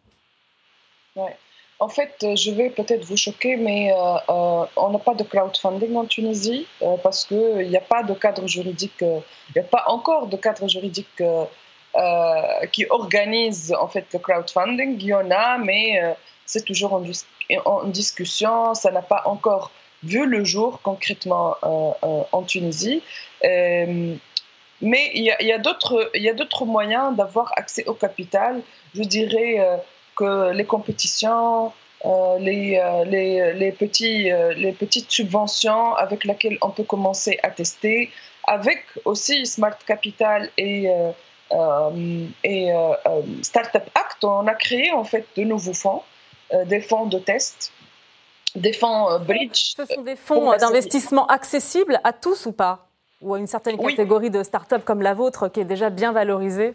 Ouais. 1.15 1.35
En 1.79 1.89
fait, 1.89 2.15
euh, 2.23 2.35
je 2.35 2.49
vais 2.51 2.71
peut-être 2.71 3.05
vous 3.05 3.17
choquer, 3.17 3.55
mais 3.55 3.91
euh, 3.91 4.15
euh, 4.29 4.65
on 4.75 4.89
n'a 4.89 4.97
pas 4.97 5.13
de 5.13 5.23
crowdfunding 5.23 5.95
en 5.95 6.05
Tunisie 6.05 6.65
parce 7.03 7.25
qu'il 7.25 7.67
n'y 7.67 7.77
a 7.77 7.81
pas 7.81 8.01
de 8.01 8.13
cadre 8.13 8.47
juridique, 8.47 9.01
il 9.01 9.21
n'y 9.55 9.61
a 9.61 9.63
pas 9.63 9.83
encore 9.87 10.27
de 10.27 10.37
cadre 10.37 10.67
juridique 10.67 11.21
qui 12.71 12.85
organise 12.89 13.75
en 13.79 13.87
fait 13.87 14.05
le 14.11 14.19
crowdfunding. 14.19 14.97
Il 14.99 15.05
y 15.05 15.13
en 15.13 15.29
a, 15.29 15.57
mais 15.57 16.15
c'est 16.45 16.65
toujours 16.65 16.93
en, 16.93 17.83
discussion. 17.85 18.73
Ça 18.73 18.91
n'a 18.91 19.01
pas 19.03 19.23
encore 19.25 19.71
vu 20.03 20.25
le 20.25 20.43
jour 20.43 20.79
concrètement 20.81 21.55
en 21.61 22.43
Tunisie. 22.43 23.03
mais 23.43 25.11
il 25.13 25.23
y 25.23 25.51
a 25.51 25.57
d'autres 25.59 26.65
moyens 26.65 27.15
d'avoir 27.15 27.51
accès 27.55 27.85
au 27.85 27.93
capital. 27.93 28.61
Je 28.95 29.03
dirais 29.03 29.79
que 30.17 30.51
les 30.51 30.65
compétitions, 30.65 31.71
euh, 32.05 32.37
les, 32.39 32.77
euh, 32.77 33.05
les, 33.05 33.53
les, 33.53 33.71
petits, 33.71 34.31
euh, 34.31 34.53
les 34.53 34.71
petites 34.71 35.09
subventions 35.09 35.95
avec 35.95 36.25
lesquelles 36.25 36.57
on 36.61 36.69
peut 36.69 36.83
commencer 36.83 37.39
à 37.41 37.49
tester, 37.49 38.11
avec 38.47 38.83
aussi 39.05 39.45
Smart 39.45 39.77
Capital 39.85 40.49
et, 40.57 40.89
et 42.43 42.69
Startup 43.41 43.83
Act, 43.95 44.23
on 44.23 44.47
a 44.47 44.53
créé 44.53 44.91
en 44.91 45.03
fait 45.03 45.25
de 45.35 45.43
nouveaux 45.43 45.73
fonds, 45.73 46.01
des 46.65 46.79
fonds 46.79 47.07
de 47.07 47.19
test, 47.19 47.73
des 48.55 48.71
fonds 48.71 49.19
bridge. 49.19 49.73
Ce 49.75 49.85
sont 49.85 50.01
des 50.01 50.15
fonds 50.15 50.55
d'investissement 50.55 51.27
accessibles 51.27 51.99
à 52.05 52.13
tous 52.13 52.45
ou 52.45 52.53
pas? 52.53 52.87
Ou 53.21 53.33
à 53.33 53.39
une 53.39 53.47
certaine 53.47 53.77
catégorie 53.77 54.29
de 54.29 54.43
start-up 54.43 54.85
comme 54.85 55.01
la 55.01 55.13
vôtre 55.13 55.49
qui 55.49 55.59
est 55.59 55.65
déjà 55.65 55.89
bien 55.89 56.13
valorisée? 56.13 56.73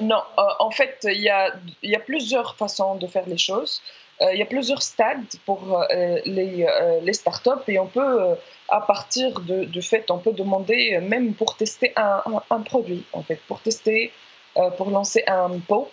Non, 0.00 0.22
euh, 0.38 0.42
en 0.58 0.70
fait, 0.70 1.06
il 1.10 1.22
y, 1.22 1.30
a, 1.30 1.54
y 1.82 1.94
a 1.94 2.00
plusieurs 2.00 2.56
façons 2.56 2.96
de 2.96 3.06
faire 3.06 3.26
les 3.26 3.38
choses. 3.38 3.80
Euh, 4.20 4.32
il 4.32 4.38
y 4.38 4.42
a 4.42 4.46
plusieurs 4.46 4.82
stades 4.82 5.24
pour 5.46 5.78
euh, 5.78 6.18
les, 6.26 6.66
les, 7.02 7.12
startups 7.14 7.64
et 7.68 7.78
on 7.78 7.86
peut, 7.86 8.36
à 8.68 8.80
partir 8.82 9.40
du 9.40 9.82
fait, 9.82 10.10
on 10.10 10.18
peut 10.18 10.32
demander 10.32 10.98
même 11.00 11.34
pour 11.34 11.56
tester 11.56 11.92
un, 11.96 12.22
un, 12.50 12.60
produit, 12.60 13.04
en 13.12 13.22
fait, 13.22 13.40
pour 13.48 13.60
tester, 13.60 14.12
pour 14.76 14.90
lancer 14.90 15.22
un 15.26 15.58
POC, 15.60 15.90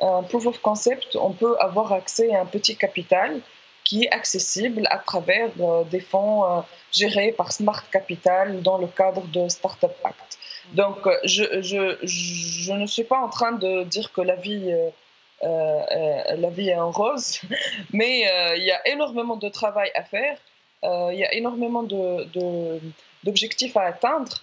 un 0.00 0.22
Proof 0.24 0.46
of 0.46 0.58
Concept, 0.60 1.16
on 1.16 1.32
peut 1.32 1.56
avoir 1.60 1.92
accès 1.92 2.34
à 2.34 2.40
un 2.40 2.46
petit 2.46 2.76
capital 2.76 3.40
qui 3.84 4.04
est 4.04 4.10
accessible 4.10 4.86
à 4.90 4.98
travers 4.98 5.50
des 5.90 6.00
fonds 6.00 6.64
gérés 6.92 7.32
par 7.32 7.52
Smart 7.52 7.88
Capital 7.90 8.62
dans 8.62 8.78
le 8.78 8.88
cadre 8.88 9.22
de 9.28 9.48
Startup 9.48 9.92
Act. 10.04 10.38
Donc, 10.72 11.08
je, 11.24 11.44
je, 11.62 11.96
je, 12.02 12.72
ne 12.72 12.86
suis 12.86 13.04
pas 13.04 13.18
en 13.18 13.28
train 13.28 13.52
de 13.52 13.84
dire 13.84 14.12
que 14.12 14.20
la 14.20 14.36
vie, 14.36 14.72
la 15.42 16.50
vie 16.50 16.68
est 16.68 16.76
en 16.76 16.90
rose, 16.90 17.40
mais 17.92 18.20
il 18.56 18.64
y 18.64 18.70
a 18.70 18.88
énormément 18.88 19.36
de 19.36 19.48
travail 19.48 19.90
à 19.94 20.02
faire, 20.02 20.36
il 20.82 21.18
y 21.18 21.24
a 21.24 21.34
énormément 21.34 21.82
d'objectifs 21.82 23.74
de, 23.74 23.78
à 23.78 23.84
atteindre. 23.84 24.42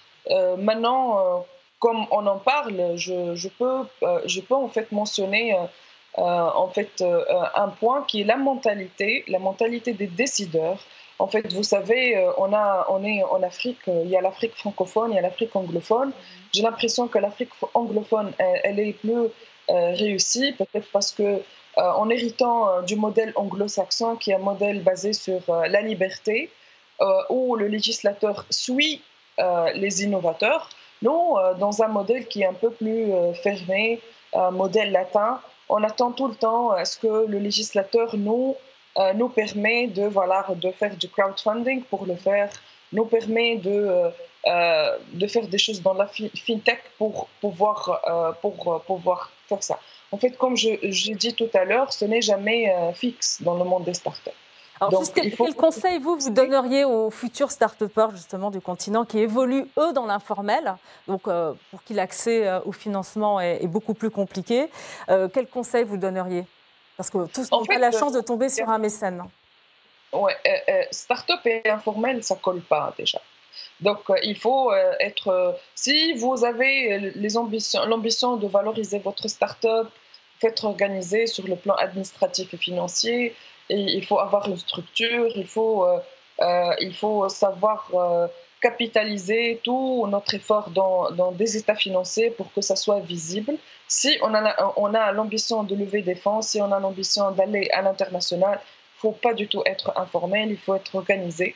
maintenant, 0.57 1.45
comme 1.79 2.05
on 2.11 2.25
en 2.25 2.37
parle, 2.37 2.97
je, 2.97 3.47
peux, 3.49 3.83
euh, 4.03 4.21
je 4.25 4.41
peux 4.41 4.55
en 4.55 4.67
fait 4.67 4.91
mentionner 4.91 5.53
euh, 5.53 5.63
euh, 6.17 6.21
en 6.23 6.69
fait 6.69 7.03
un 7.55 7.69
point 7.69 8.03
qui 8.07 8.21
est 8.21 8.23
la 8.23 8.37
mentalité, 8.37 9.23
la 9.27 9.39
mentalité 9.39 9.93
des 9.93 10.07
décideurs. 10.07 10.83
En 11.19 11.27
fait, 11.27 11.51
vous 11.53 11.63
savez, 11.63 12.15
on, 12.37 12.53
a, 12.53 12.85
on 12.89 13.03
est 13.03 13.23
en 13.23 13.41
Afrique, 13.41 13.79
il 13.87 14.07
y 14.07 14.15
a 14.15 14.21
l'Afrique 14.21 14.55
francophone, 14.55 15.11
il 15.11 15.15
y 15.15 15.17
a 15.17 15.21
l'Afrique 15.21 15.55
anglophone. 15.55 16.11
J'ai 16.53 16.61
l'impression 16.61 17.07
que 17.07 17.17
l'Afrique 17.17 17.49
anglophone, 17.73 18.31
elle, 18.37 18.79
est 18.79 18.93
plus 18.93 19.29
réussie, 19.67 20.53
peut-être 20.53 20.87
parce 20.91 21.11
que 21.11 21.41
en 21.75 22.09
héritant 22.11 22.83
du 22.83 22.95
modèle 22.95 23.33
anglo-saxon, 23.35 24.15
qui 24.17 24.29
est 24.29 24.35
un 24.35 24.39
modèle 24.39 24.83
basé 24.83 25.13
sur 25.13 25.41
la 25.47 25.81
liberté, 25.81 26.51
où 27.29 27.55
le 27.55 27.67
législateur 27.67 28.45
suit 28.51 29.01
les 29.73 30.03
innovateurs, 30.03 30.69
non, 31.01 31.37
euh, 31.37 31.53
dans 31.53 31.81
un 31.83 31.87
modèle 31.87 32.27
qui 32.27 32.41
est 32.41 32.45
un 32.45 32.53
peu 32.53 32.71
plus 32.71 33.11
euh, 33.11 33.33
fermé, 33.33 34.01
un 34.33 34.51
modèle 34.51 34.91
latin, 34.91 35.39
on 35.69 35.83
attend 35.83 36.11
tout 36.11 36.27
le 36.27 36.35
temps 36.35 36.71
à 36.71 36.85
ce 36.85 36.97
que 36.97 37.25
le 37.27 37.39
législateur 37.39 38.15
nous, 38.17 38.55
euh, 38.97 39.13
nous 39.13 39.29
permet 39.29 39.87
de, 39.87 40.03
voilà, 40.03 40.45
de 40.55 40.71
faire 40.71 40.95
du 40.95 41.07
crowdfunding 41.09 41.83
pour 41.83 42.05
le 42.05 42.15
faire, 42.15 42.49
nous 42.91 43.05
permet 43.05 43.57
de, 43.57 44.11
de 45.13 45.27
faire 45.27 45.45
des 45.47 45.57
choses 45.57 45.81
dans 45.81 45.93
la 45.93 46.07
fintech 46.07 46.79
pour 46.97 47.27
pouvoir, 47.41 48.35
pour 48.41 48.81
pouvoir 48.87 49.29
faire 49.49 49.61
ça. 49.61 49.77
En 50.13 50.17
fait, 50.17 50.37
comme 50.37 50.55
j'ai 50.55 51.15
dit 51.15 51.33
tout 51.33 51.49
à 51.53 51.65
l'heure, 51.65 51.91
ce 51.91 52.05
n'est 52.05 52.21
jamais 52.21 52.73
fixe 52.93 53.41
dans 53.41 53.57
le 53.57 53.65
monde 53.65 53.83
des 53.83 53.93
startups. 53.93 54.31
Alors, 54.79 55.03
quel, 55.13 55.55
conseil 55.55 55.99
vous 55.99 56.17
vous 56.17 56.29
donneriez 56.29 56.85
aux 56.85 57.09
futurs 57.09 57.51
start-upers 57.51 58.11
justement 58.11 58.51
du 58.51 58.61
continent 58.61 59.05
qui 59.05 59.19
évoluent 59.19 59.65
eux 59.79 59.93
dans 59.93 60.05
l'informel, 60.05 60.75
donc 61.07 61.27
euh, 61.27 61.53
pour 61.71 61.83
qui 61.83 61.93
l'accès 61.93 62.47
euh, 62.47 62.59
au 62.65 62.71
financement 62.71 63.39
est, 63.39 63.65
beaucoup 63.65 63.95
plus 63.95 64.11
compliqué 64.11 64.69
euh, 65.09 65.29
Quel 65.33 65.47
conseil 65.47 65.83
vous 65.83 65.97
donneriez? 65.97 66.45
Parce 66.97 67.09
que 67.09 67.27
tous 67.27 67.51
n'ont 67.51 67.65
pas 67.65 67.77
la 67.77 67.91
chance 67.91 68.13
de 68.13 68.21
tomber 68.21 68.49
sur 68.49 68.67
un 68.69 68.79
mécène. 68.79 69.23
Ouais, 70.11 70.35
start-up 70.91 71.39
et 71.45 71.69
informel, 71.69 72.23
ça 72.23 72.35
colle 72.35 72.61
pas 72.61 72.93
déjà. 72.97 73.21
Donc, 73.79 73.99
il 74.23 74.37
faut 74.37 74.73
être. 74.99 75.57
si 75.75 76.13
vous 76.13 76.43
avez 76.43 77.13
l'ambition 77.87 78.37
de 78.37 78.47
valoriser 78.47 78.99
votre 78.99 79.27
start-up, 79.27 79.87
faites 80.39 80.63
organiser 80.63 81.27
sur 81.27 81.47
le 81.47 81.55
plan 81.55 81.75
administratif 81.75 82.53
et 82.53 82.57
financier 82.57 83.35
il 83.69 84.05
faut 84.05 84.19
avoir 84.19 84.47
une 84.47 84.57
structure, 84.57 85.27
il 85.35 85.47
faut, 85.47 85.85
euh, 85.85 85.99
euh, 86.41 86.75
il 86.79 86.93
faut 86.93 87.27
savoir 87.29 87.89
euh, 87.93 88.27
capitaliser 88.61 89.59
tout 89.63 90.05
notre 90.07 90.33
effort 90.33 90.69
dans, 90.71 91.11
dans, 91.11 91.31
des 91.31 91.57
états 91.57 91.75
financiers 91.75 92.31
pour 92.31 92.51
que 92.53 92.61
ça 92.61 92.75
soit 92.75 92.99
visible. 92.99 93.55
Si 93.87 94.17
on 94.21 94.33
a, 94.33 94.73
on 94.77 94.93
a 94.93 95.11
l'ambition 95.11 95.63
de 95.63 95.75
lever 95.75 96.01
des 96.01 96.15
fonds, 96.15 96.41
si 96.41 96.61
on 96.61 96.71
a 96.71 96.79
l'ambition 96.79 97.31
d'aller 97.31 97.69
à 97.71 97.81
l'international, 97.81 98.59
il 98.59 99.07
ne 99.07 99.11
faut 99.11 99.11
pas 99.11 99.33
du 99.33 99.47
tout 99.47 99.61
être 99.65 99.93
informel, 99.95 100.49
il 100.51 100.57
faut 100.57 100.75
être 100.75 100.95
organisé. 100.95 101.55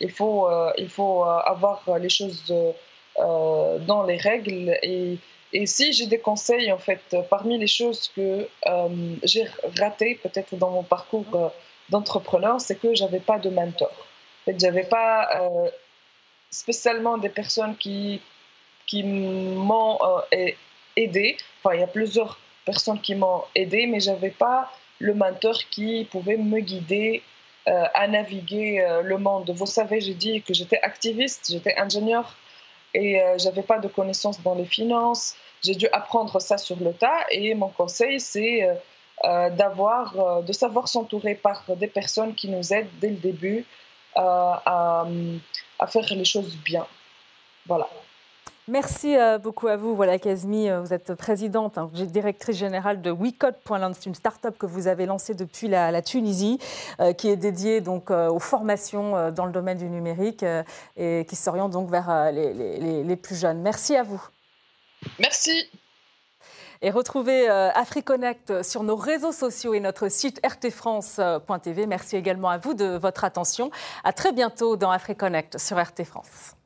Il 0.00 0.10
faut, 0.10 0.48
il 0.76 0.88
faut 0.88 1.24
avoir 1.24 1.82
les 1.98 2.08
choses 2.08 2.52
dans 3.16 4.02
les 4.06 4.16
règles 4.16 4.76
et 4.82 5.18
et 5.52 5.66
si 5.66 5.92
j'ai 5.92 6.06
des 6.06 6.18
conseils, 6.18 6.72
en 6.72 6.78
fait, 6.78 7.16
parmi 7.28 7.58
les 7.58 7.66
choses 7.66 8.10
que 8.16 8.48
euh, 8.66 8.88
j'ai 9.22 9.46
ratées 9.78 10.18
peut-être 10.22 10.56
dans 10.56 10.70
mon 10.70 10.82
parcours 10.82 11.26
euh, 11.34 11.48
d'entrepreneur, 11.90 12.60
c'est 12.60 12.76
que 12.76 12.94
j'avais 12.94 13.20
pas 13.20 13.38
de 13.38 13.50
mentor. 13.50 13.90
En 13.90 14.44
fait, 14.46 14.58
j'avais 14.58 14.84
pas 14.84 15.28
euh, 15.40 15.68
spécialement 16.52 17.18
des 17.18 17.28
personnes 17.28 17.76
qui, 17.76 18.20
qui 18.86 19.02
m'ont 19.02 19.98
aidé. 20.96 21.36
Enfin, 21.58 21.74
il 21.74 21.80
y 21.80 21.82
a 21.82 21.88
plusieurs 21.88 22.38
personnes 22.64 23.00
qui 23.00 23.16
m'ont 23.16 23.42
aidé, 23.56 23.86
mais 23.86 23.98
j'avais 23.98 24.30
pas 24.30 24.70
le 25.00 25.14
mentor 25.14 25.58
qui 25.70 26.06
pouvait 26.12 26.36
me 26.36 26.60
guider 26.60 27.22
à 27.66 28.06
naviguer 28.06 28.86
le 29.02 29.18
monde. 29.18 29.50
Vous 29.50 29.66
savez, 29.66 30.00
j'ai 30.00 30.14
dit 30.14 30.42
que 30.42 30.54
j'étais 30.54 30.80
activiste, 30.82 31.50
j'étais 31.50 31.76
ingénieur 31.76 32.36
et 32.94 33.20
euh, 33.20 33.36
j'avais 33.38 33.62
pas 33.62 33.78
de 33.78 33.88
connaissances 33.88 34.40
dans 34.42 34.54
les 34.54 34.64
finances. 34.64 35.34
J'ai 35.62 35.74
dû 35.74 35.86
apprendre 35.92 36.40
ça 36.40 36.58
sur 36.58 36.76
le 36.80 36.92
tas 36.92 37.24
et 37.30 37.54
mon 37.54 37.68
conseil 37.68 38.20
c'est 38.20 38.64
euh, 38.64 38.74
euh, 39.24 39.50
d'avoir, 39.50 40.42
de 40.42 40.52
savoir 40.52 40.88
s'entourer 40.88 41.34
par 41.34 41.64
des 41.76 41.86
personnes 41.86 42.34
qui 42.34 42.48
nous 42.48 42.72
aident 42.72 42.90
dès 43.00 43.10
le 43.10 43.16
début 43.16 43.64
à, 44.16 45.06
à 45.82 45.86
faire 45.86 46.04
les 46.10 46.24
choses 46.24 46.56
bien. 46.64 46.86
Voilà. 47.66 47.88
Merci 48.68 49.16
beaucoup 49.42 49.66
à 49.66 49.76
vous. 49.76 49.96
Voilà, 49.96 50.20
Kazmi, 50.20 50.68
vous 50.70 50.92
êtes 50.92 51.14
présidente, 51.14 51.78
hein, 51.78 51.90
directrice 51.92 52.56
générale 52.56 53.02
de 53.02 53.10
WeCode.land. 53.10 53.92
C'est 53.94 54.06
une 54.06 54.14
start-up 54.14 54.56
que 54.56 54.66
vous 54.66 54.86
avez 54.86 55.04
lancée 55.04 55.34
depuis 55.34 55.66
la, 55.66 56.00
Tunisie, 56.00 56.60
qui 57.18 57.28
est 57.28 57.36
dédiée 57.36 57.80
donc 57.80 58.10
aux 58.10 58.38
formations 58.38 59.32
dans 59.32 59.46
le 59.46 59.52
domaine 59.52 59.78
du 59.78 59.86
numérique 59.86 60.44
et 60.96 61.26
qui 61.28 61.34
s'oriente 61.34 61.72
donc 61.72 61.90
vers 61.90 62.30
les, 62.30 63.02
les 63.02 63.16
plus 63.16 63.34
jeunes. 63.34 63.60
Merci 63.62 63.96
à 63.96 64.04
vous. 64.04 64.22
Merci. 65.18 65.68
Et 66.82 66.90
retrouvez 66.90 67.48
euh, 67.48 67.70
AfriConnect 67.70 68.62
sur 68.64 68.82
nos 68.82 68.96
réseaux 68.96 69.32
sociaux 69.32 69.72
et 69.72 69.80
notre 69.80 70.08
site 70.08 70.40
rtfrance.tv. 70.44 71.86
Merci 71.86 72.16
également 72.16 72.50
à 72.50 72.58
vous 72.58 72.74
de 72.74 72.96
votre 72.96 73.24
attention. 73.24 73.70
À 74.02 74.12
très 74.12 74.32
bientôt 74.32 74.76
dans 74.76 74.90
AfriConnect 74.90 75.58
sur 75.58 75.80
RT 75.80 76.04
France. 76.04 76.56